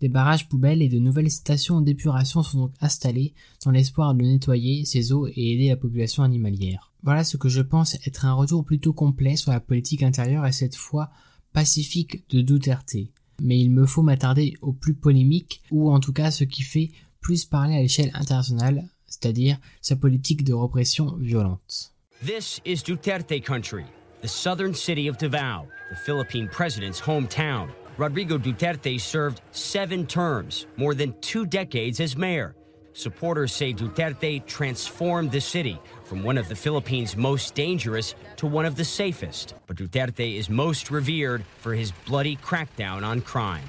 Des 0.00 0.08
barrages 0.08 0.48
poubelles 0.48 0.82
et 0.82 0.88
de 0.88 0.98
nouvelles 0.98 1.30
stations 1.30 1.80
d'épuration 1.80 2.42
sont 2.42 2.58
donc 2.58 2.74
installées 2.80 3.34
dans 3.64 3.70
l'espoir 3.70 4.14
de 4.14 4.22
nettoyer 4.22 4.84
ces 4.84 5.12
eaux 5.12 5.26
et 5.28 5.52
aider 5.52 5.68
la 5.68 5.76
population 5.76 6.22
animalière. 6.24 6.92
Voilà 7.02 7.22
ce 7.22 7.36
que 7.36 7.48
je 7.48 7.60
pense 7.60 7.96
être 8.06 8.24
un 8.24 8.32
retour 8.32 8.64
plutôt 8.64 8.92
complet 8.92 9.36
sur 9.36 9.52
la 9.52 9.60
politique 9.60 10.02
intérieure 10.02 10.46
et 10.46 10.52
cette 10.52 10.76
fois 10.76 11.10
pacifique 11.52 12.28
de 12.30 12.40
Duterte. 12.40 12.96
Mais 13.40 13.58
il 13.58 13.70
me 13.70 13.86
faut 13.86 14.02
m'attarder 14.02 14.54
au 14.62 14.72
plus 14.72 14.94
polémique, 14.94 15.62
ou 15.70 15.90
en 15.90 16.00
tout 16.00 16.12
cas 16.12 16.30
ce 16.30 16.44
qui 16.44 16.62
fait 16.62 16.90
plus 17.20 17.44
parler 17.44 17.76
à 17.76 17.80
l'échelle 17.80 18.10
internationale, 18.14 18.84
c'est-à-dire 19.06 19.58
sa 19.80 19.96
politique 19.96 20.44
de 20.44 20.54
répression 20.54 21.16
violente. 21.16 21.92
This 22.24 22.60
is 22.64 22.82
Duterte 22.82 23.40
country, 23.42 23.84
the 24.22 24.28
southern 24.28 24.74
city 24.74 25.08
of 25.08 25.18
Davao, 25.18 25.66
the 25.90 25.96
Philippine 26.04 26.48
president's 26.48 27.00
hometown. 27.00 27.68
Rodrigo 27.96 28.38
Duterte 28.38 29.00
served 29.00 29.40
seven 29.52 30.06
terms, 30.06 30.66
more 30.76 30.94
than 30.94 31.14
two 31.20 31.46
decades 31.46 32.00
as 32.00 32.16
mayor. 32.16 32.54
Supporters 32.98 33.52
say 33.52 33.72
Duterte 33.72 34.44
transformed 34.44 35.30
the 35.30 35.40
city 35.40 35.78
from 36.02 36.24
one 36.24 36.36
of 36.36 36.48
the 36.48 36.56
Philippines' 36.56 37.16
most 37.16 37.54
dangerous 37.54 38.16
to 38.38 38.48
one 38.48 38.64
of 38.64 38.74
the 38.74 38.84
safest. 38.84 39.54
But 39.68 39.76
Duterte 39.76 40.36
is 40.36 40.50
most 40.50 40.90
revered 40.90 41.44
for 41.60 41.74
his 41.74 41.92
bloody 41.92 42.34
crackdown 42.34 43.06
on 43.06 43.20
crime. 43.20 43.62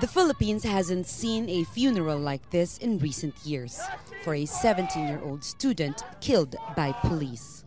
The 0.00 0.08
Philippines 0.08 0.64
hasn't 0.64 1.06
seen 1.06 1.48
a 1.48 1.62
funeral 1.62 2.18
like 2.18 2.50
this 2.50 2.76
in 2.78 2.98
recent 2.98 3.36
years 3.46 3.80
for 4.24 4.34
a 4.34 4.44
17 4.44 5.06
year 5.06 5.20
old 5.22 5.44
student 5.44 6.02
killed 6.20 6.56
by 6.74 6.90
police. 6.90 7.64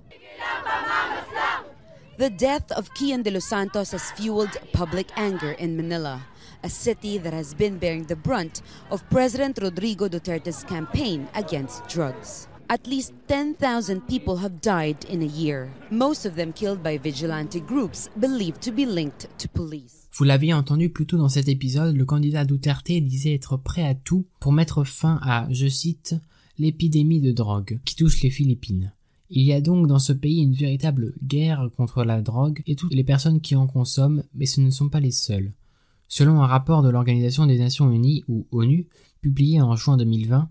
The 2.18 2.30
death 2.30 2.70
of 2.74 2.94
Kian 2.94 3.24
de 3.24 3.32
los 3.32 3.46
Santos 3.46 3.92
has 3.92 4.12
fueled 4.12 4.58
public 4.74 5.08
anger 5.16 5.52
in 5.52 5.78
Manila, 5.78 6.26
a 6.66 6.70
city 6.70 7.20
that 7.20 7.32
has 7.32 7.54
been 7.54 7.78
bearing 7.78 8.04
the 8.06 8.16
brunt 8.16 8.64
of 8.90 9.08
President 9.12 9.60
Rodrigo 9.62 10.08
Duterte's 10.08 10.64
campaign 10.64 11.28
against 11.36 11.88
drugs. 11.88 12.48
At 12.70 12.88
least 12.88 13.14
10,000 13.28 14.02
people 14.08 14.38
have 14.38 14.60
died 14.62 14.98
in 15.08 15.22
a 15.22 15.26
year, 15.26 15.70
most 15.92 16.26
of 16.26 16.36
them 16.36 16.52
killed 16.52 16.82
by 16.82 16.98
vigilante 16.98 17.60
groups 17.60 18.10
believed 18.20 18.62
to 18.64 18.72
be 18.72 18.88
linked 18.88 19.28
to 19.38 19.48
police. 19.48 20.10
Vous 20.18 20.24
l'aviez 20.24 20.54
entendu 20.54 20.90
plus 20.90 21.06
tôt 21.06 21.18
dans 21.18 21.30
cet 21.30 21.50
épisode, 21.50 21.96
le 21.96 22.06
candidat 22.06 22.46
Duterte 22.46 22.92
disait 22.92 23.36
être 23.36 23.58
prêt 23.58 23.86
à 23.86 23.94
tout 23.94 24.26
pour 24.40 24.52
mettre 24.52 24.84
fin 24.84 25.20
à, 25.22 25.48
je 25.52 25.68
cite, 25.68 26.16
l'épidémie 26.58 27.22
de 27.22 27.32
drogue 27.32 27.80
qui 27.86 27.96
touche 27.96 28.24
les 28.24 28.32
Philippines. 28.32 28.92
Il 29.30 29.44
y 29.44 29.54
a 29.54 29.62
donc 29.62 29.86
dans 29.86 30.00
ce 30.00 30.14
pays 30.14 30.42
une 30.42 30.54
véritable 30.54 31.14
guerre 31.24 31.70
contre 31.78 32.04
la 32.04 32.22
drogue 32.24 32.64
et 32.66 32.76
toutes 32.76 32.94
les 32.94 33.04
personnes 33.04 33.42
qui 33.42 33.56
en 33.56 33.68
consomment, 33.68 34.24
mais 34.34 34.48
ce 34.48 34.62
ne 34.62 34.72
sont 34.72 34.90
pas 34.90 35.00
les 35.00 35.12
seuls. 35.12 35.52
Selon 36.08 36.42
un 36.42 36.48
rapport 36.48 36.84
de 36.84 36.90
l'Organisation 36.90 37.46
des 37.46 37.58
Nations 37.58 37.92
Unies 37.92 38.24
ou 38.28 38.48
ONU, 38.52 38.88
publié 39.22 39.62
en 39.62 39.76
juin 39.76 39.98
2020, 39.98 40.50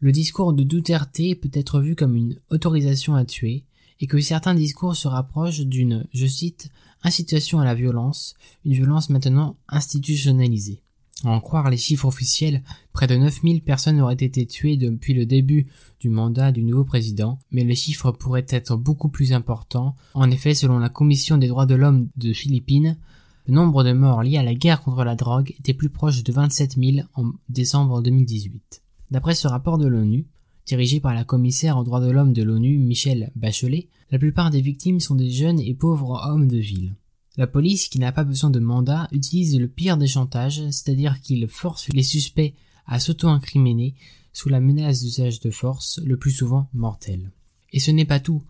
le 0.00 0.12
discours 0.12 0.52
de 0.52 0.64
Duterte 0.64 1.20
peut 1.40 1.50
être 1.52 1.80
vu 1.80 1.94
comme 1.94 2.16
une 2.16 2.38
autorisation 2.50 3.14
à 3.14 3.24
tuer 3.24 3.64
et 4.00 4.06
que 4.06 4.20
certains 4.20 4.54
discours 4.54 4.96
se 4.96 5.06
rapprochent 5.06 5.60
d'une, 5.60 6.06
je 6.12 6.26
cite, 6.26 6.70
incitation 7.04 7.60
à 7.60 7.64
la 7.64 7.74
violence, 7.74 8.34
une 8.64 8.72
violence 8.72 9.10
maintenant 9.10 9.56
institutionnalisée. 9.68 10.82
En 11.24 11.38
croire 11.38 11.70
les 11.70 11.76
chiffres 11.76 12.06
officiels, 12.06 12.64
près 12.92 13.06
de 13.06 13.14
9000 13.14 13.62
personnes 13.62 14.00
auraient 14.00 14.14
été 14.14 14.44
tuées 14.46 14.76
depuis 14.76 15.14
le 15.14 15.24
début 15.24 15.68
du 16.00 16.08
mandat 16.08 16.50
du 16.50 16.64
nouveau 16.64 16.84
président, 16.84 17.38
mais 17.52 17.62
les 17.62 17.76
chiffres 17.76 18.10
pourraient 18.10 18.46
être 18.48 18.76
beaucoup 18.76 19.08
plus 19.08 19.32
importants. 19.32 19.94
En 20.14 20.30
effet, 20.32 20.54
selon 20.54 20.78
la 20.78 20.88
Commission 20.88 21.38
des 21.38 21.46
droits 21.46 21.66
de 21.66 21.76
l'homme 21.76 22.08
de 22.16 22.32
Philippines, 22.32 22.98
le 23.46 23.54
nombre 23.54 23.82
de 23.84 23.92
morts 23.92 24.22
liés 24.22 24.38
à 24.38 24.42
la 24.42 24.54
guerre 24.54 24.82
contre 24.82 25.04
la 25.04 25.16
drogue 25.16 25.54
était 25.58 25.74
plus 25.74 25.90
proche 25.90 26.22
de 26.22 26.32
27 26.32 26.76
000 26.78 27.06
en 27.14 27.32
décembre 27.48 28.02
2018. 28.02 28.82
D'après 29.10 29.34
ce 29.34 29.48
rapport 29.48 29.78
de 29.78 29.86
l'ONU, 29.86 30.26
dirigé 30.66 31.00
par 31.00 31.14
la 31.14 31.24
commissaire 31.24 31.76
aux 31.76 31.84
droits 31.84 32.00
de 32.00 32.10
l'homme 32.10 32.32
de 32.32 32.42
l'ONU, 32.42 32.78
Michelle 32.78 33.32
Bachelet, 33.34 33.88
la 34.10 34.18
plupart 34.18 34.50
des 34.50 34.60
victimes 34.60 35.00
sont 35.00 35.16
des 35.16 35.30
jeunes 35.30 35.60
et 35.60 35.74
pauvres 35.74 36.20
hommes 36.24 36.48
de 36.48 36.58
ville. 36.58 36.94
La 37.36 37.46
police, 37.46 37.88
qui 37.88 37.98
n'a 37.98 38.12
pas 38.12 38.24
besoin 38.24 38.50
de 38.50 38.60
mandat, 38.60 39.08
utilise 39.10 39.58
le 39.58 39.68
pire 39.68 39.96
des 39.96 40.06
chantages, 40.06 40.62
c'est-à-dire 40.70 41.20
qu'il 41.20 41.48
force 41.48 41.88
les 41.88 42.02
suspects 42.02 42.54
à 42.86 43.00
s'auto-incriminer 43.00 43.94
sous 44.32 44.48
la 44.48 44.60
menace 44.60 45.02
d'usage 45.02 45.40
de 45.40 45.50
force, 45.50 46.00
le 46.04 46.16
plus 46.16 46.30
souvent 46.30 46.68
mortel. 46.74 47.32
Et 47.72 47.80
ce 47.80 47.90
n'est 47.90 48.04
pas 48.04 48.20
tout. 48.20 48.42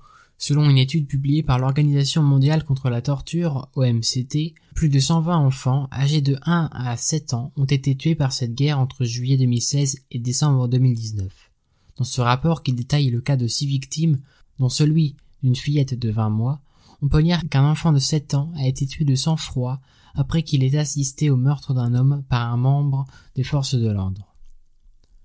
Selon 0.42 0.68
une 0.68 0.78
étude 0.78 1.06
publiée 1.06 1.44
par 1.44 1.60
l'Organisation 1.60 2.20
mondiale 2.20 2.64
contre 2.64 2.90
la 2.90 3.00
torture, 3.00 3.68
OMCT, 3.76 4.54
plus 4.74 4.88
de 4.88 4.98
120 4.98 5.36
enfants 5.36 5.88
âgés 5.92 6.20
de 6.20 6.36
1 6.42 6.68
à 6.72 6.96
7 6.96 7.34
ans 7.34 7.52
ont 7.56 7.64
été 7.64 7.94
tués 7.94 8.16
par 8.16 8.32
cette 8.32 8.52
guerre 8.52 8.80
entre 8.80 9.04
juillet 9.04 9.36
2016 9.36 10.00
et 10.10 10.18
décembre 10.18 10.66
2019. 10.66 11.52
Dans 11.96 12.02
ce 12.02 12.20
rapport 12.20 12.64
qui 12.64 12.72
détaille 12.72 13.10
le 13.10 13.20
cas 13.20 13.36
de 13.36 13.46
6 13.46 13.66
victimes, 13.66 14.18
dont 14.58 14.68
celui 14.68 15.14
d'une 15.44 15.54
fillette 15.54 15.96
de 15.96 16.10
20 16.10 16.30
mois, 16.30 16.60
on 17.02 17.08
peut 17.08 17.20
lire 17.20 17.48
qu'un 17.48 17.64
enfant 17.64 17.92
de 17.92 18.00
7 18.00 18.34
ans 18.34 18.50
a 18.56 18.66
été 18.66 18.84
tué 18.84 19.04
de 19.04 19.14
sang-froid 19.14 19.80
après 20.16 20.42
qu'il 20.42 20.64
ait 20.64 20.76
assisté 20.76 21.30
au 21.30 21.36
meurtre 21.36 21.72
d'un 21.72 21.94
homme 21.94 22.24
par 22.28 22.52
un 22.52 22.56
membre 22.56 23.06
des 23.36 23.44
forces 23.44 23.76
de 23.76 23.88
l'ordre. 23.88 24.34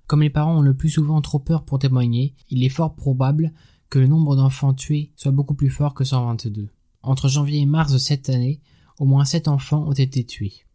Comme 0.05 0.21
les 0.21 0.29
parents 0.29 0.59
ont 0.59 0.61
le 0.61 0.75
plus 0.75 0.91
souvent 0.91 1.21
trop 1.21 1.39
peur 1.39 1.65
pour 1.65 1.79
témoigner, 1.79 2.35
il 2.51 2.63
est 2.63 2.69
fort 2.69 2.93
probable 2.93 3.51
que 3.89 3.99
le 3.99 4.07
nombre 4.07 4.35
d'enfants 4.35 4.73
tués 4.73 5.11
soit 5.15 5.31
beaucoup 5.31 5.53
plus 5.53 5.69
fort 5.69 5.93
que 5.93 6.03
122. 6.03 6.69
Entre 7.03 7.29
janvier 7.29 7.61
et 7.61 7.65
mars 7.65 7.91
de 7.91 7.97
cette 7.97 8.29
année, 8.29 8.59
au 8.99 9.05
moins 9.05 9.25
7 9.25 9.47
enfants 9.47 9.87
ont 9.87 9.93
été 9.93 10.25
tués. 10.25 10.65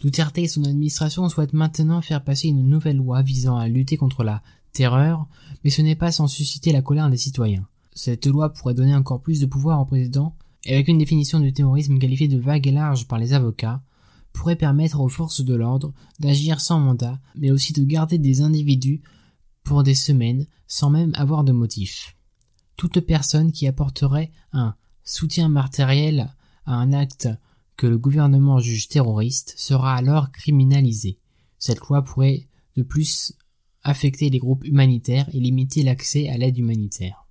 Duterte 0.00 0.38
et 0.38 0.48
son 0.48 0.64
administration 0.64 1.28
souhaitent 1.28 1.52
maintenant 1.52 2.00
faire 2.00 2.24
passer 2.24 2.48
une 2.48 2.68
nouvelle 2.68 2.96
loi 2.96 3.22
visant 3.22 3.56
à 3.56 3.68
lutter 3.68 3.96
contre 3.96 4.24
la 4.24 4.42
terreur, 4.72 5.26
mais 5.62 5.70
ce 5.70 5.82
n'est 5.82 5.96
pas 5.96 6.12
sans 6.12 6.26
susciter 6.26 6.72
la 6.72 6.82
colère 6.82 7.10
des 7.10 7.16
citoyens. 7.16 7.66
Cette 7.92 8.26
loi 8.26 8.52
pourrait 8.52 8.74
donner 8.74 8.94
encore 8.94 9.20
plus 9.20 9.40
de 9.40 9.46
pouvoir 9.46 9.80
au 9.80 9.84
président, 9.84 10.34
et 10.64 10.74
avec 10.74 10.88
une 10.88 10.98
définition 10.98 11.38
du 11.40 11.52
terrorisme 11.52 11.98
qualifiée 11.98 12.28
de 12.28 12.38
vague 12.38 12.66
et 12.66 12.72
large 12.72 13.06
par 13.06 13.18
les 13.18 13.32
avocats, 13.32 13.82
pourrait 14.32 14.56
permettre 14.56 15.00
aux 15.00 15.08
forces 15.08 15.42
de 15.42 15.54
l'ordre 15.54 15.92
d'agir 16.18 16.60
sans 16.60 16.80
mandat, 16.80 17.20
mais 17.36 17.50
aussi 17.50 17.72
de 17.72 17.84
garder 17.84 18.18
des 18.18 18.40
individus 18.40 19.02
pour 19.64 19.82
des 19.82 19.94
semaines 19.94 20.46
sans 20.66 20.88
même 20.88 21.12
avoir 21.14 21.44
de 21.44 21.52
motif. 21.52 22.16
Toute 22.80 23.00
personne 23.00 23.52
qui 23.52 23.66
apporterait 23.66 24.32
un 24.54 24.74
soutien 25.04 25.50
matériel 25.50 26.34
à 26.64 26.76
un 26.76 26.94
acte 26.94 27.28
que 27.76 27.86
le 27.86 27.98
gouvernement 27.98 28.58
juge 28.58 28.88
terroriste 28.88 29.52
sera 29.58 29.94
alors 29.94 30.32
criminalisée. 30.32 31.18
Cette 31.58 31.80
loi 31.80 32.02
pourrait 32.02 32.48
de 32.78 32.82
plus 32.82 33.34
affecter 33.82 34.30
les 34.30 34.38
groupes 34.38 34.64
humanitaires 34.64 35.28
et 35.34 35.40
limiter 35.40 35.82
l'accès 35.82 36.30
à 36.30 36.38
l'aide 36.38 36.56
humanitaire. 36.56 37.26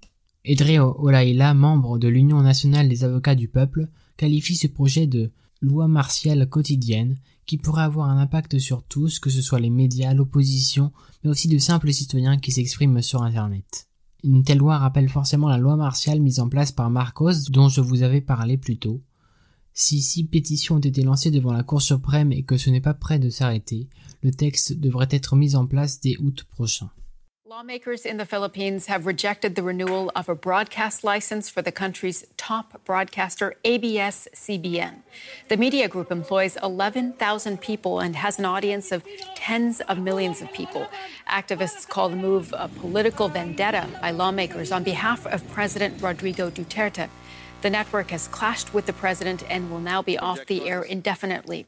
Edreo 0.46 0.96
Olaïla, 1.00 1.56
membre 1.56 1.98
de 1.98 2.08
l'Union 2.08 2.44
nationale 2.44 2.88
des 2.88 3.04
avocats 3.04 3.34
du 3.34 3.48
peuple, 3.48 3.90
qualifie 4.18 4.56
ce 4.56 4.68
projet 4.68 5.08
de 5.08 5.32
loi 5.62 5.88
martiale 5.88 6.48
quotidienne 6.48 7.18
qui 7.48 7.58
pourrait 7.58 7.82
avoir 7.82 8.08
un 8.08 8.20
impact 8.20 8.60
sur 8.60 8.84
tous, 8.84 9.18
que 9.18 9.32
ce 9.32 9.42
soit 9.42 9.60
les 9.60 9.72
médias, 9.72 10.14
l'opposition, 10.14 10.92
mais 11.24 11.32
aussi 11.32 11.48
de 11.48 11.58
simples 11.58 11.92
citoyens 11.92 12.38
qui 12.38 12.52
s'expriment 12.52 13.02
sur 13.02 13.24
Internet. 13.24 13.89
Une 14.24 14.44
telle 14.44 14.58
loi 14.58 14.78
rappelle 14.78 15.08
forcément 15.08 15.48
la 15.48 15.58
loi 15.58 15.78
martiale 15.78 16.20
mise 16.20 16.42
en 16.42 16.50
place 16.50 16.74
par 16.74 16.90
Marcos 16.90 17.50
dont 17.50 17.70
je 17.70 17.80
vous 17.80 18.04
avais 18.04 18.22
parlé 18.22 18.58
plus 18.58 18.78
tôt. 18.78 19.02
Si 19.74 20.02
six 20.02 20.26
pétitions 20.26 20.76
ont 20.76 20.80
été 20.80 21.04
lancées 21.04 21.32
devant 21.32 21.54
la 21.54 21.64
Cour 21.64 21.82
suprême 21.82 22.34
et 22.34 22.44
que 22.44 22.58
ce 22.58 22.70
n'est 22.70 22.82
pas 22.82 22.94
prêt 22.94 23.18
de 23.18 23.30
s'arrêter, 23.30 23.88
le 24.22 24.32
texte 24.32 24.74
devrait 24.74 25.08
être 25.12 25.38
mis 25.38 25.56
en 25.56 25.66
place 25.66 26.02
dès 26.02 26.18
août 26.18 26.46
prochain. 26.50 26.90
Lawmakers 27.50 28.06
in 28.06 28.18
the 28.18 28.28
Philippines 28.28 28.86
have 28.86 29.08
rejected 29.08 29.56
the 29.56 29.64
renewal 29.64 30.12
of 30.16 30.30
a 30.30 30.36
broadcast 30.36 31.04
license 31.04 31.50
for 31.50 31.64
the 31.64 31.72
country's 31.72 32.24
top 32.38 32.80
broadcaster, 32.86 33.56
ABS 33.66 34.28
CBN. 34.36 34.98
The 35.48 35.58
media 35.58 35.88
group 35.88 36.12
employs 36.12 36.58
11,000 36.62 37.60
people 37.60 38.02
and 38.02 38.16
has 38.18 38.38
an 38.38 38.46
audience 38.46 38.92
of 38.92 39.04
tens 39.34 39.82
of 39.82 39.98
millions 39.98 40.44
of 40.44 40.54
people. 40.54 40.88
Activists 41.28 41.90
call 41.90 42.10
the 42.10 42.16
move 42.16 42.54
a 42.56 42.68
political 42.68 43.30
vendetta 43.30 43.88
by 44.00 44.12
lawmakers 44.12 44.72
on 44.72 44.84
behalf 44.84 45.26
of 45.26 45.50
President 45.50 46.00
Rodrigo 46.04 46.52
Duterte. 46.52 47.10
The 47.64 47.72
network 47.72 48.12
has 48.12 48.28
clashed 48.28 48.76
with 48.76 48.86
the 48.86 48.94
president 48.94 49.44
and 49.50 49.72
will 49.72 49.82
now 49.82 50.04
be 50.04 50.20
off 50.20 50.46
the 50.46 50.70
air 50.70 50.84
indefinitely. 50.84 51.66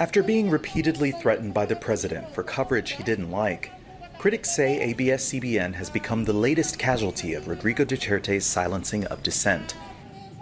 After 0.00 0.22
being 0.22 0.48
repeatedly 0.48 1.12
threatened 1.12 1.52
by 1.52 1.66
the 1.66 1.76
president 1.76 2.34
for 2.34 2.42
coverage 2.42 2.92
he 2.92 3.02
didn't 3.02 3.30
like, 3.30 3.70
critics 4.16 4.50
say 4.50 4.80
ABS 4.80 5.30
CBN 5.30 5.74
has 5.74 5.90
become 5.90 6.24
the 6.24 6.32
latest 6.32 6.78
casualty 6.78 7.34
of 7.34 7.46
Rodrigo 7.48 7.84
Duterte's 7.84 8.46
silencing 8.46 9.04
of 9.08 9.22
dissent. 9.22 9.74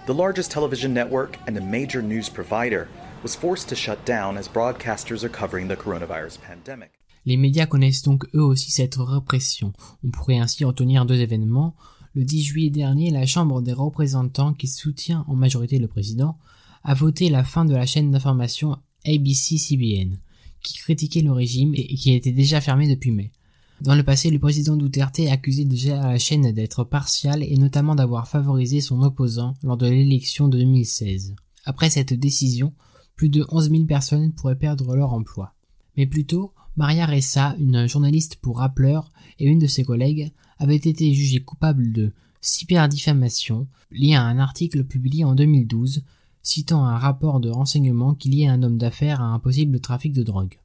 The 0.06 0.14
largest 0.14 0.52
television 0.52 0.94
network 0.94 1.38
and 1.48 1.56
a 1.56 1.60
major 1.60 2.00
news 2.02 2.28
provider 2.28 2.86
was 3.24 3.34
forced 3.34 3.68
to 3.70 3.74
shut 3.74 4.04
down 4.04 4.38
as 4.38 4.46
broadcasters 4.46 5.24
are 5.24 5.28
covering 5.28 5.66
the 5.66 5.76
coronavirus 5.76 6.38
pandemic. 6.40 6.92
Les 7.26 7.36
médias 7.36 7.66
connaissent 7.66 8.02
donc 8.02 8.26
eux 8.36 8.44
aussi 8.44 8.70
cette 8.70 8.94
répression. 8.94 9.72
On 10.04 10.12
pourrait 10.12 10.38
ainsi 10.38 10.64
retenir 10.64 11.04
deux 11.04 11.18
événements. 11.20 11.74
Le 12.14 12.24
10 12.24 12.44
juillet 12.44 12.70
dernier, 12.70 13.10
la 13.10 13.26
Chambre 13.26 13.60
des 13.60 13.72
représentants, 13.72 14.54
qui 14.54 14.68
soutient 14.68 15.24
en 15.26 15.34
majorité 15.34 15.80
le 15.80 15.88
président, 15.88 16.38
a 16.84 16.94
voté 16.94 17.28
la 17.28 17.42
fin 17.42 17.64
de 17.64 17.74
la 17.74 17.86
chaîne 17.86 18.12
d'information 18.12 18.78
ABC-CBN, 19.06 20.18
qui 20.62 20.78
critiquait 20.78 21.22
le 21.22 21.32
régime 21.32 21.74
et 21.74 21.94
qui 21.94 22.12
était 22.12 22.32
déjà 22.32 22.60
fermé 22.60 22.88
depuis 22.88 23.10
mai. 23.10 23.32
Dans 23.80 23.94
le 23.94 24.02
passé, 24.02 24.30
le 24.30 24.40
président 24.40 24.76
Duterte 24.76 25.20
accusé 25.30 25.64
déjà 25.64 26.02
la 26.02 26.18
chaîne 26.18 26.50
d'être 26.52 26.82
partiale 26.82 27.44
et 27.44 27.56
notamment 27.56 27.94
d'avoir 27.94 28.26
favorisé 28.26 28.80
son 28.80 29.02
opposant 29.02 29.54
lors 29.62 29.76
de 29.76 29.86
l'élection 29.86 30.48
de 30.48 30.58
2016. 30.58 31.36
Après 31.64 31.88
cette 31.88 32.12
décision, 32.12 32.72
plus 33.14 33.28
de 33.28 33.46
11 33.50 33.70
000 33.70 33.84
personnes 33.84 34.32
pourraient 34.32 34.58
perdre 34.58 34.96
leur 34.96 35.12
emploi. 35.12 35.54
Mais 35.96 36.06
plutôt, 36.06 36.52
Maria 36.76 37.06
Ressa, 37.06 37.54
une 37.58 37.88
journaliste 37.88 38.36
pour 38.36 38.58
Rappler 38.58 38.98
et 39.38 39.46
une 39.46 39.58
de 39.60 39.66
ses 39.68 39.84
collègues, 39.84 40.32
avait 40.58 40.76
été 40.76 41.12
jugée 41.14 41.40
coupable 41.40 41.92
de 41.92 42.12
cyberdifamation 42.40 43.66
liée 43.90 44.14
à 44.14 44.22
un 44.22 44.38
article 44.38 44.84
publié 44.84 45.24
en 45.24 45.34
2012 45.34 46.02
citant 46.42 46.84
un 46.84 46.98
rapport 46.98 47.40
de 47.40 47.50
renseignement 47.50 48.14
qui 48.14 48.30
liait 48.30 48.48
un 48.48 48.62
homme 48.62 48.78
d'affaires 48.78 49.20
à 49.20 49.26
un 49.26 49.38
possible 49.38 49.80
trafic 49.80 50.12
de 50.12 50.22
drogue. 50.22 50.58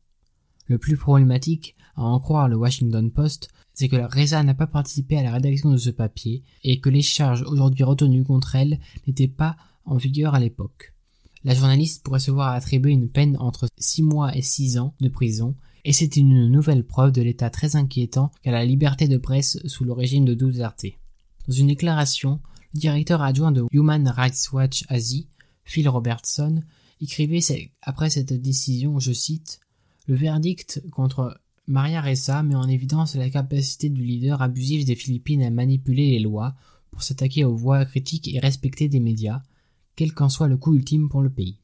Le 0.67 0.77
plus 0.77 0.97
problématique, 0.97 1.75
à 1.95 2.03
en 2.03 2.19
croire 2.19 2.47
le 2.47 2.55
Washington 2.55 3.11
Post, 3.11 3.49
c'est 3.73 3.87
que 3.87 3.95
Reza 3.95 4.43
n'a 4.43 4.53
pas 4.53 4.67
participé 4.67 5.17
à 5.17 5.23
la 5.23 5.31
rédaction 5.31 5.71
de 5.71 5.77
ce 5.77 5.89
papier 5.89 6.43
et 6.63 6.79
que 6.79 6.89
les 6.89 7.01
charges 7.01 7.43
aujourd'hui 7.43 7.83
retenues 7.83 8.23
contre 8.23 8.55
elle 8.55 8.79
n'étaient 9.07 9.27
pas 9.27 9.57
en 9.85 9.97
vigueur 9.97 10.35
à 10.35 10.39
l'époque. 10.39 10.93
La 11.43 11.53
journaliste 11.53 12.03
pourrait 12.03 12.19
se 12.19 12.31
voir 12.31 12.53
attribuer 12.53 12.91
une 12.91 13.09
peine 13.09 13.35
entre 13.39 13.67
6 13.77 14.03
mois 14.03 14.35
et 14.35 14.41
6 14.41 14.77
ans 14.77 14.93
de 15.01 15.09
prison 15.09 15.55
et 15.85 15.91
c'est 15.91 16.15
une 16.15 16.47
nouvelle 16.47 16.85
preuve 16.85 17.11
de 17.11 17.21
l'état 17.21 17.49
très 17.49 17.75
inquiétant 17.75 18.31
qu'a 18.41 18.51
la 18.51 18.63
liberté 18.63 19.07
de 19.09 19.17
presse 19.17 19.59
sous 19.65 19.83
le 19.83 19.91
régime 19.91 20.23
de 20.23 20.33
Duterte. 20.33 20.85
Dans 21.47 21.53
une 21.53 21.67
déclaration, 21.67 22.39
le 22.73 22.79
directeur 22.79 23.21
adjoint 23.21 23.51
de 23.51 23.65
Human 23.71 24.07
Rights 24.07 24.49
Watch 24.53 24.85
Asie 24.87 25.27
Phil 25.63 25.87
Robertson, 25.89 26.61
écrivait 27.01 27.71
après 27.81 28.09
cette 28.09 28.33
décision, 28.33 28.99
je 28.99 29.11
cite, 29.11 29.59
Le 30.07 30.15
verdict 30.15 30.81
contre 30.91 31.39
Maria 31.67 32.01
Ressa 32.01 32.43
met 32.43 32.55
en 32.55 32.67
évidence 32.67 33.15
la 33.15 33.29
capacité 33.29 33.89
du 33.89 34.03
leader 34.03 34.41
abusif 34.41 34.85
des 34.85 34.95
Philippines 34.95 35.43
à 35.43 35.49
manipuler 35.49 36.11
les 36.11 36.19
lois 36.19 36.55
pour 36.91 37.03
s'attaquer 37.03 37.45
aux 37.45 37.55
voix 37.55 37.85
critiques 37.85 38.33
et 38.33 38.39
respectées 38.39 38.89
des 38.89 38.99
médias, 38.99 39.41
quel 39.95 40.13
qu'en 40.13 40.29
soit 40.29 40.47
le 40.47 40.57
coût 40.57 40.75
ultime 40.75 41.09
pour 41.09 41.21
le 41.21 41.29
pays. 41.29 41.59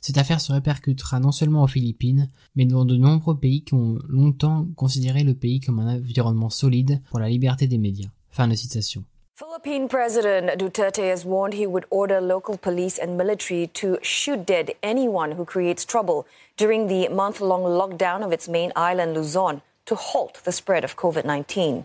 Cette 0.00 0.18
affaire 0.18 0.40
se 0.40 0.52
répercutera 0.52 1.18
non 1.18 1.32
seulement 1.32 1.62
aux 1.62 1.68
Philippines, 1.68 2.30
mais 2.56 2.66
dans 2.66 2.84
de 2.84 2.96
nombreux 2.96 3.38
pays 3.38 3.64
qui 3.64 3.74
ont 3.74 3.98
longtemps 4.06 4.66
considéré 4.76 5.24
le 5.24 5.34
pays 5.34 5.60
comme 5.60 5.78
un 5.78 5.96
environnement 5.96 6.50
solide 6.50 7.00
pour 7.08 7.20
la 7.20 7.30
liberté 7.30 7.66
des 7.66 7.78
médias. 7.78 8.10
Fin 8.30 8.48
de 8.48 8.54
citation. 8.54 9.04
Philippine 9.36 9.88
President 9.88 10.60
Duterte 10.60 11.10
has 11.10 11.24
warned 11.24 11.54
he 11.54 11.66
would 11.66 11.86
order 11.90 12.20
local 12.20 12.56
police 12.56 12.98
and 12.98 13.18
military 13.18 13.66
to 13.66 13.98
shoot 14.00 14.46
dead 14.46 14.70
anyone 14.80 15.32
who 15.32 15.44
creates 15.44 15.84
trouble 15.84 16.24
during 16.56 16.86
the 16.86 17.08
month 17.08 17.40
long 17.40 17.62
lockdown 17.62 18.24
of 18.24 18.30
its 18.30 18.48
main 18.48 18.70
island, 18.76 19.12
Luzon, 19.14 19.60
to 19.86 19.96
halt 19.96 20.40
the 20.44 20.52
spread 20.52 20.84
of 20.84 20.94
COVID 20.94 21.24
19. 21.24 21.84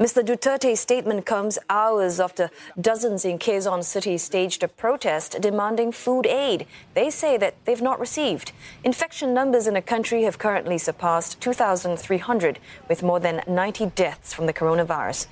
Mr. 0.00 0.24
Duterte's 0.24 0.80
statement 0.80 1.24
comes 1.24 1.56
hours 1.70 2.18
after 2.18 2.50
dozens 2.80 3.24
in 3.24 3.38
Quezon 3.38 3.84
City 3.84 4.18
staged 4.18 4.64
a 4.64 4.68
protest 4.68 5.40
demanding 5.40 5.92
food 5.92 6.26
aid 6.26 6.66
they 6.94 7.10
say 7.10 7.36
that 7.36 7.54
they've 7.64 7.80
not 7.80 8.00
received. 8.00 8.50
Infection 8.82 9.32
numbers 9.32 9.68
in 9.68 9.74
the 9.74 9.82
country 9.82 10.24
have 10.24 10.40
currently 10.40 10.78
surpassed 10.78 11.40
2,300, 11.40 12.58
with 12.88 13.04
more 13.04 13.20
than 13.20 13.44
90 13.46 13.86
deaths 13.94 14.34
from 14.34 14.46
the 14.46 14.52
coronavirus. 14.52 15.28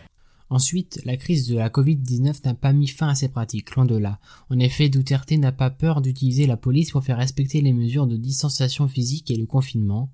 Ensuite, 0.49 1.01
la 1.05 1.17
crise 1.17 1.49
de 1.49 1.57
la 1.57 1.71
Covid-19 1.71 2.45
n'a 2.45 2.55
pas 2.55 2.73
mis 2.73 2.87
fin 2.87 3.09
à 3.09 3.15
ces 3.17 3.29
pratiques, 3.29 3.75
loin 3.75 3.85
de 3.85 3.97
là. 3.97 4.21
En 4.49 4.59
effet, 4.61 4.89
Duterte 4.89 5.33
n'a 5.33 5.51
pas 5.51 5.71
peur 5.71 6.01
d'utiliser 6.01 6.47
la 6.47 6.57
police 6.57 6.93
pour 6.93 7.03
faire 7.03 7.17
respecter 7.17 7.61
les 7.61 7.73
mesures 7.73 8.07
de 8.07 8.17
distanciation 8.17 8.87
physique 8.87 9.31
et 9.31 9.37
le 9.37 9.47
confinement. 9.47 10.09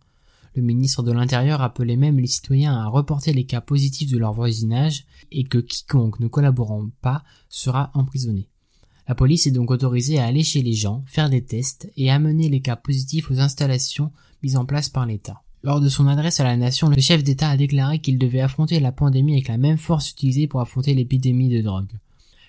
Le 0.54 0.62
ministre 0.62 1.02
de 1.02 1.12
l'Intérieur 1.12 1.60
appelait 1.60 1.96
même 1.96 2.18
les 2.18 2.26
citoyens 2.26 2.74
à 2.74 2.88
reporter 2.88 3.34
les 3.34 3.44
cas 3.44 3.60
positifs 3.60 4.10
de 4.10 4.18
leur 4.18 4.32
voisinage 4.32 5.04
et 5.30 5.44
que 5.44 5.58
quiconque 5.58 6.18
ne 6.20 6.28
collaborant 6.28 6.88
pas 7.02 7.24
sera 7.50 7.90
emprisonné. 7.94 8.48
La 9.08 9.14
police 9.14 9.46
est 9.46 9.52
donc 9.52 9.70
autorisée 9.70 10.18
à 10.18 10.26
aller 10.26 10.44
chez 10.44 10.62
les 10.62 10.74
gens, 10.74 11.04
faire 11.06 11.28
des 11.28 11.44
tests 11.44 11.90
et 11.96 12.10
amener 12.10 12.48
les 12.48 12.60
cas 12.60 12.76
positifs 12.76 13.30
aux 13.30 13.40
installations 13.40 14.12
mises 14.42 14.56
en 14.56 14.64
place 14.64 14.88
par 14.88 15.06
l'État. 15.06 15.42
Lors 15.64 15.80
de 15.80 15.88
son 15.88 16.08
adresse 16.08 16.40
à 16.40 16.44
la 16.44 16.56
nation, 16.56 16.88
le 16.88 17.00
chef 17.00 17.22
d'État 17.22 17.48
a 17.48 17.56
déclaré 17.56 18.00
qu'il 18.00 18.18
devait 18.18 18.40
affronter 18.40 18.80
la 18.80 18.90
pandémie 18.90 19.34
avec 19.34 19.46
la 19.46 19.58
même 19.58 19.78
force 19.78 20.10
utilisée 20.10 20.48
pour 20.48 20.60
affronter 20.60 20.92
l'épidémie 20.92 21.48
de 21.48 21.60
drogue. 21.60 21.92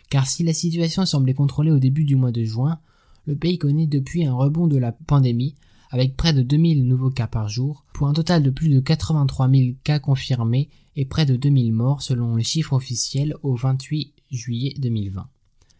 Car 0.10 0.26
si 0.26 0.44
la 0.44 0.54
situation 0.54 1.06
semblait 1.06 1.36
contrôlée 1.36 1.70
au 1.70 1.78
début 1.78 2.06
du 2.06 2.16
mois 2.16 2.32
de 2.32 2.44
juin, 2.44 2.80
le 3.28 3.36
pays 3.36 3.60
connaît 3.60 3.86
depuis 3.86 4.26
un 4.26 4.34
rebond 4.34 4.66
de 4.66 4.78
la 4.78 4.92
pandémie, 4.92 5.54
avec 5.92 6.18
près 6.18 6.34
de 6.34 6.42
2000 6.42 6.88
nouveaux 6.88 7.12
cas 7.12 7.28
par 7.28 7.50
jour, 7.50 7.84
pour 7.94 8.08
un 8.08 8.14
total 8.14 8.42
de 8.42 8.50
plus 8.50 8.70
de 8.70 8.80
83 8.80 9.48
000 9.48 9.76
cas 9.84 10.00
confirmés 10.00 10.70
et 10.96 11.06
près 11.06 11.28
de 11.28 11.36
2000 11.36 11.72
morts 11.72 12.02
selon 12.02 12.36
les 12.36 12.44
chiffres 12.44 12.74
officiels 12.74 13.36
au 13.44 13.56
28 13.56 14.12
juillet 14.32 14.74
2020. 14.80 15.28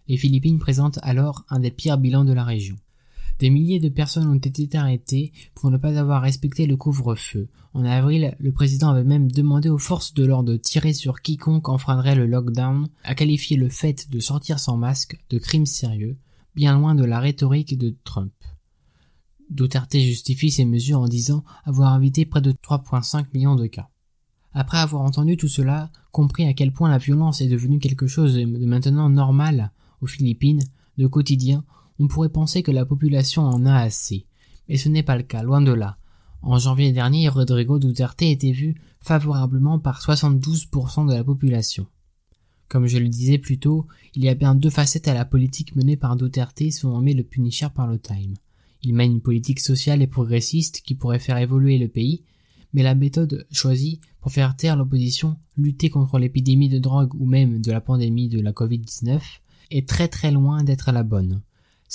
Les 0.08 0.18
Philippines 0.18 0.60
présentent 0.60 1.00
alors 1.02 1.46
un 1.50 1.60
des 1.60 1.72
pires 1.72 1.98
bilans 1.98 2.26
de 2.26 2.34
la 2.34 2.44
région. 2.44 2.76
Des 3.40 3.50
milliers 3.50 3.80
de 3.80 3.90
personnes 3.90 4.28
ont 4.28 4.36
été 4.36 4.78
arrêtées 4.78 5.34
pour 5.56 5.72
ne 5.72 5.78
pas 5.78 5.98
avoir 5.98 6.22
respecté 6.22 6.66
le 6.66 6.78
couvre-feu. 6.78 7.50
En 7.74 7.84
avril, 7.84 8.36
le 8.40 8.52
président 8.52 8.90
avait 8.90 9.04
même 9.04 9.32
demandé 9.32 9.70
aux 9.70 9.80
forces 9.80 10.14
de 10.14 10.26
l'ordre 10.26 10.52
de 10.52 10.58
tirer 10.58 10.94
sur 10.94 11.22
quiconque 11.22 11.70
enfreindrait 11.70 12.16
le 12.16 12.28
lockdown, 12.28 12.88
a 13.04 13.16
qualifié 13.16 13.58
le 13.58 13.70
fait 13.70 14.10
de 14.10 14.20
sortir 14.20 14.60
sans 14.60 14.78
masque 14.78 15.20
de 15.30 15.40
crime 15.40 15.66
sérieux, 15.66 16.18
bien 16.56 16.78
loin 16.78 16.94
de 16.94 17.04
la 17.04 17.20
rhétorique 17.20 17.78
de 17.78 17.96
Trump. 18.04 18.34
Duterte 19.50 19.98
justifie 19.98 20.52
ces 20.52 20.66
mesures 20.66 21.00
en 21.00 21.08
disant 21.08 21.44
avoir 21.66 21.98
évité 21.98 22.26
près 22.26 22.42
de 22.42 22.52
3,5 22.52 23.26
millions 23.34 23.56
de 23.56 23.68
cas. 23.68 23.90
Après 24.54 24.78
avoir 24.78 25.02
entendu 25.02 25.36
tout 25.36 25.48
cela, 25.48 25.92
compris 26.12 26.46
à 26.46 26.54
quel 26.54 26.72
point 26.72 26.90
la 26.90 27.00
violence 27.00 27.42
est 27.42 27.48
devenue 27.48 27.80
quelque 27.80 28.08
chose 28.08 28.36
de 28.36 28.66
maintenant 28.66 29.10
normal 29.10 29.72
aux 30.02 30.08
Philippines, 30.08 30.62
de 30.98 31.08
quotidien, 31.08 31.64
on 32.00 32.08
pourrait 32.08 32.30
penser 32.30 32.64
que 32.64 32.72
la 32.72 32.86
population 32.86 33.44
en 33.44 33.66
a 33.66 33.76
assez. 33.76 34.26
Mais 34.68 34.78
ce 34.78 34.90
n'est 34.90 35.04
pas 35.04 35.18
le 35.18 35.24
cas, 35.24 35.44
loin 35.44 35.62
de 35.62 35.74
là. 35.74 35.98
En 36.42 36.58
janvier 36.58 36.92
dernier, 36.92 37.30
Rodrigo 37.30 37.80
Duterte 37.80 38.22
était 38.24 38.52
vu 38.52 38.76
favorablement 39.00 39.80
par 39.80 40.02
72% 40.02 41.08
de 41.08 41.14
la 41.14 41.24
population. 41.24 41.88
Comme 42.68 42.88
je 42.88 42.98
le 42.98 43.08
disais 43.08 43.38
plus 43.38 43.60
tôt, 43.60 43.88
il 44.16 44.24
y 44.24 44.30
a 44.30 44.36
bien 44.36 44.56
deux 44.56 44.70
facettes 44.70 45.08
à 45.08 45.14
la 45.14 45.26
politique 45.26 45.76
menée 45.76 45.96
par 45.96 46.16
Duterte 46.16 46.72
selon 46.72 46.94
nommé 46.94 47.14
le 47.14 47.24
Punisher 47.24 47.68
par 47.74 47.88
le 47.88 48.00
Time. 48.00 48.34
Il 48.82 48.94
mène 48.94 49.14
une 49.14 49.22
politique 49.22 49.60
sociale 49.60 50.02
et 50.02 50.08
progressiste 50.08 50.82
qui 50.82 50.96
pourrait 50.96 51.20
faire 51.20 51.38
évoluer 51.38 51.78
le 51.78 51.88
pays, 51.88 52.24
mais 52.74 52.84
la 52.84 52.96
méthode 52.96 53.46
choisie 53.52 54.02
pour 54.20 54.32
faire 54.32 54.56
taire 54.56 54.76
l'opposition, 54.76 55.38
lutter 55.58 55.90
contre 55.90 56.18
l'épidémie 56.18 56.70
de 56.70 56.80
drogue 56.80 57.14
ou 57.16 57.26
même 57.26 57.62
de 57.62 57.72
la 57.72 57.80
pandémie 57.80 58.28
de 58.28 58.42
la 58.42 58.52
Covid-19 58.52 59.22
est 59.72 59.88
très 59.88 60.08
très 60.08 60.32
loin 60.32 60.64
d'être 60.64 60.92
la 60.92 61.04
bonne. 61.04 61.42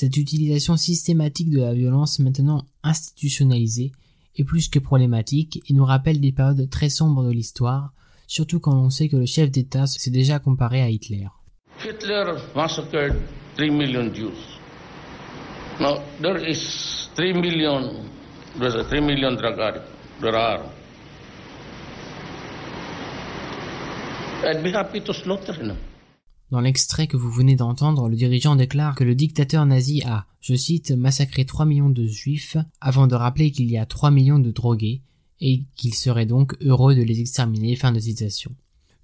Cette 0.00 0.16
utilisation 0.16 0.76
systématique 0.76 1.50
de 1.50 1.60
la 1.60 1.74
violence 1.74 2.20
maintenant 2.20 2.64
institutionnalisée 2.84 3.90
est 4.36 4.44
plus 4.44 4.68
que 4.68 4.78
problématique 4.78 5.60
et 5.68 5.74
nous 5.74 5.84
rappelle 5.84 6.20
des 6.20 6.30
périodes 6.30 6.70
très 6.70 6.88
sombres 6.88 7.24
de 7.24 7.32
l'histoire, 7.32 7.92
surtout 8.28 8.60
quand 8.60 8.76
on 8.76 8.90
sait 8.90 9.08
que 9.08 9.16
le 9.16 9.26
chef 9.26 9.50
d'État 9.50 9.88
s'est 9.88 10.12
déjà 10.12 10.38
comparé 10.38 10.82
à 10.82 10.88
Hitler. 10.88 11.26
Hitler 11.84 12.22
massacred 12.54 13.16
3 13.56 13.70
million 13.70 14.14
Jews. 14.14 14.38
Now 15.80 15.96
there 16.22 16.48
is 16.48 17.10
3 17.16 17.32
million, 17.32 18.08
there's 18.56 18.76
a 18.76 18.84
3 18.84 19.00
million 19.00 19.34
drug 19.34 19.58
addicts. 19.58 19.90
There 20.20 20.36
are. 20.36 20.62
I'd 24.44 24.62
be 24.62 24.70
happy 24.70 25.00
to 25.00 25.12
slaughter 25.12 25.54
them. 25.54 25.87
Dans 26.50 26.60
l'extrait 26.60 27.06
que 27.06 27.18
vous 27.18 27.30
venez 27.30 27.56
d'entendre, 27.56 28.08
le 28.08 28.16
dirigeant 28.16 28.56
déclare 28.56 28.94
que 28.94 29.04
le 29.04 29.14
dictateur 29.14 29.66
nazi 29.66 30.02
a, 30.04 30.26
je 30.40 30.54
cite, 30.54 30.92
massacré 30.92 31.44
3 31.44 31.66
millions 31.66 31.90
de 31.90 32.06
juifs 32.06 32.56
avant 32.80 33.06
de 33.06 33.14
rappeler 33.14 33.50
qu'il 33.50 33.70
y 33.70 33.76
a 33.76 33.84
3 33.84 34.10
millions 34.10 34.38
de 34.38 34.50
drogués 34.50 35.02
et 35.40 35.64
qu'il 35.76 35.94
serait 35.94 36.24
donc 36.24 36.56
heureux 36.62 36.94
de 36.94 37.02
les 37.02 37.20
exterminer. 37.20 37.76
Fin 37.76 37.92
de 37.92 38.00
citation. 38.00 38.50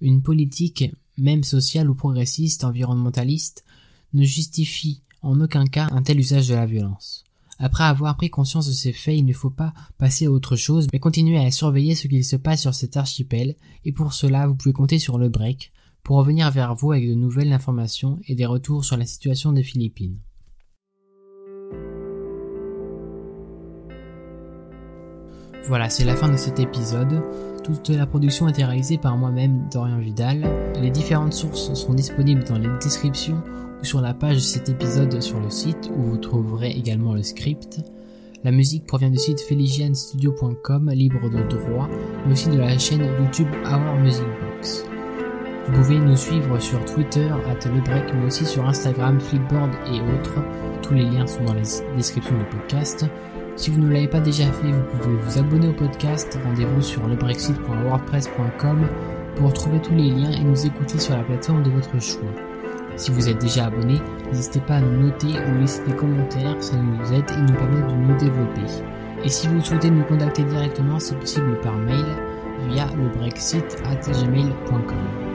Une 0.01 0.23
politique, 0.23 0.85
même 1.17 1.43
sociale 1.43 1.89
ou 1.89 1.93
progressiste, 1.93 2.63
environnementaliste, 2.63 3.63
ne 4.13 4.23
justifie 4.23 5.03
en 5.21 5.39
aucun 5.39 5.65
cas 5.65 5.87
un 5.91 6.01
tel 6.01 6.19
usage 6.19 6.47
de 6.47 6.55
la 6.55 6.65
violence. 6.65 7.25
Après 7.59 7.83
avoir 7.83 8.17
pris 8.17 8.29
conscience 8.29 8.67
de 8.67 8.73
ces 8.73 8.91
faits, 8.91 9.17
il 9.17 9.25
ne 9.25 9.33
faut 9.33 9.49
pas 9.49 9.73
passer 9.97 10.25
à 10.25 10.31
autre 10.31 10.55
chose, 10.55 10.87
mais 10.91 10.99
continuer 10.99 11.37
à 11.37 11.51
surveiller 11.51 11.95
ce 11.95 12.07
qu'il 12.07 12.25
se 12.25 12.35
passe 12.35 12.61
sur 12.61 12.73
cet 12.73 12.97
archipel, 12.97 13.55
et 13.85 13.91
pour 13.91 14.13
cela, 14.13 14.47
vous 14.47 14.55
pouvez 14.55 14.73
compter 14.73 14.99
sur 14.99 15.17
le 15.17 15.29
break, 15.29 15.71
pour 16.05 16.17
revenir 16.17 16.51
vers 16.51 16.75
vous 16.75 16.91
avec 16.91 17.09
de 17.09 17.15
nouvelles 17.15 17.51
informations 17.51 18.19
et 18.27 18.35
des 18.35 18.45
retours 18.45 18.85
sur 18.85 18.95
la 18.95 19.05
situation 19.05 19.51
des 19.51 19.63
Philippines. 19.63 20.19
Voilà, 25.67 25.89
c'est 25.89 26.05
la 26.05 26.15
fin 26.15 26.29
de 26.29 26.37
cet 26.37 26.59
épisode. 26.59 27.23
Toute 27.63 27.89
la 27.89 28.05
production 28.05 28.45
a 28.45 28.51
été 28.51 28.63
réalisée 28.63 28.99
par 28.99 29.17
moi-même, 29.17 29.67
Dorian 29.73 29.97
Vidal. 29.97 30.47
Les 30.79 30.91
différentes 30.91 31.33
sources 31.33 31.73
sont 31.73 31.95
disponibles 31.95 32.43
dans 32.43 32.59
les 32.59 32.69
descriptions 32.79 33.41
ou 33.81 33.83
sur 33.83 33.99
la 33.99 34.13
page 34.13 34.35
de 34.35 34.41
cet 34.41 34.69
épisode 34.69 35.19
sur 35.19 35.39
le 35.39 35.49
site 35.49 35.89
où 35.97 36.03
vous 36.03 36.17
trouverez 36.17 36.69
également 36.69 37.15
le 37.15 37.23
script. 37.23 37.79
La 38.43 38.51
musique 38.51 38.85
provient 38.85 39.09
du 39.09 39.17
site 39.17 39.41
feligianstudio.com, 39.41 40.91
libre 40.91 41.31
de 41.31 41.41
droit, 41.49 41.89
mais 42.27 42.33
aussi 42.33 42.49
de 42.49 42.59
la 42.59 42.77
chaîne 42.77 43.01
YouTube 43.19 43.49
Our 43.65 43.95
Music 44.03 44.27
Box. 44.39 44.85
Vous 45.65 45.73
pouvez 45.73 45.97
nous 45.97 46.15
suivre 46.15 46.59
sur 46.59 46.85
Twitter, 46.85 47.27
at 47.49 47.67
LeBreak, 47.67 48.13
mais 48.13 48.27
aussi 48.27 48.45
sur 48.45 48.67
Instagram, 48.67 49.19
Flipboard 49.19 49.71
et 49.91 49.99
autres. 49.99 50.35
Tous 50.83 50.93
les 50.93 51.05
liens 51.05 51.25
sont 51.25 51.43
dans 51.43 51.55
la 51.55 51.63
description 51.95 52.37
du 52.37 52.45
podcast. 52.45 53.07
Si 53.55 53.71
vous 53.71 53.79
ne 53.79 53.91
l'avez 53.91 54.07
pas 54.07 54.19
déjà 54.19 54.45
fait, 54.45 54.71
vous 54.71 54.83
pouvez 54.99 55.15
vous 55.15 55.39
abonner 55.39 55.69
au 55.69 55.73
podcast. 55.73 56.37
Rendez-vous 56.45 56.81
sur 56.81 57.07
lebrexit.wordpress.com 57.07 58.87
pour 59.37 59.53
trouver 59.53 59.81
tous 59.81 59.95
les 59.95 60.11
liens 60.11 60.29
et 60.31 60.43
nous 60.43 60.67
écouter 60.67 60.99
sur 60.99 61.17
la 61.17 61.23
plateforme 61.23 61.63
de 61.63 61.71
votre 61.71 61.99
choix. 61.99 62.29
Si 62.95 63.09
vous 63.11 63.27
êtes 63.27 63.41
déjà 63.41 63.65
abonné, 63.65 63.99
n'hésitez 64.31 64.59
pas 64.59 64.75
à 64.75 64.81
nous 64.81 65.07
noter 65.07 65.27
ou 65.27 65.55
laisser 65.59 65.83
des 65.85 65.95
commentaires, 65.95 66.61
ça 66.61 66.77
nous 66.77 67.11
aide 67.11 67.25
et 67.31 67.41
nous 67.41 67.53
permet 67.53 67.81
de 67.81 67.91
nous 67.91 68.15
développer. 68.17 68.61
Et 69.23 69.29
si 69.29 69.47
vous 69.47 69.61
souhaitez 69.61 69.89
nous 69.89 70.03
contacter 70.03 70.43
directement, 70.43 70.99
c'est 70.99 71.17
possible 71.19 71.59
par 71.61 71.75
mail 71.75 72.05
via 72.69 72.85
lebrexit@gmail.com. 72.95 75.34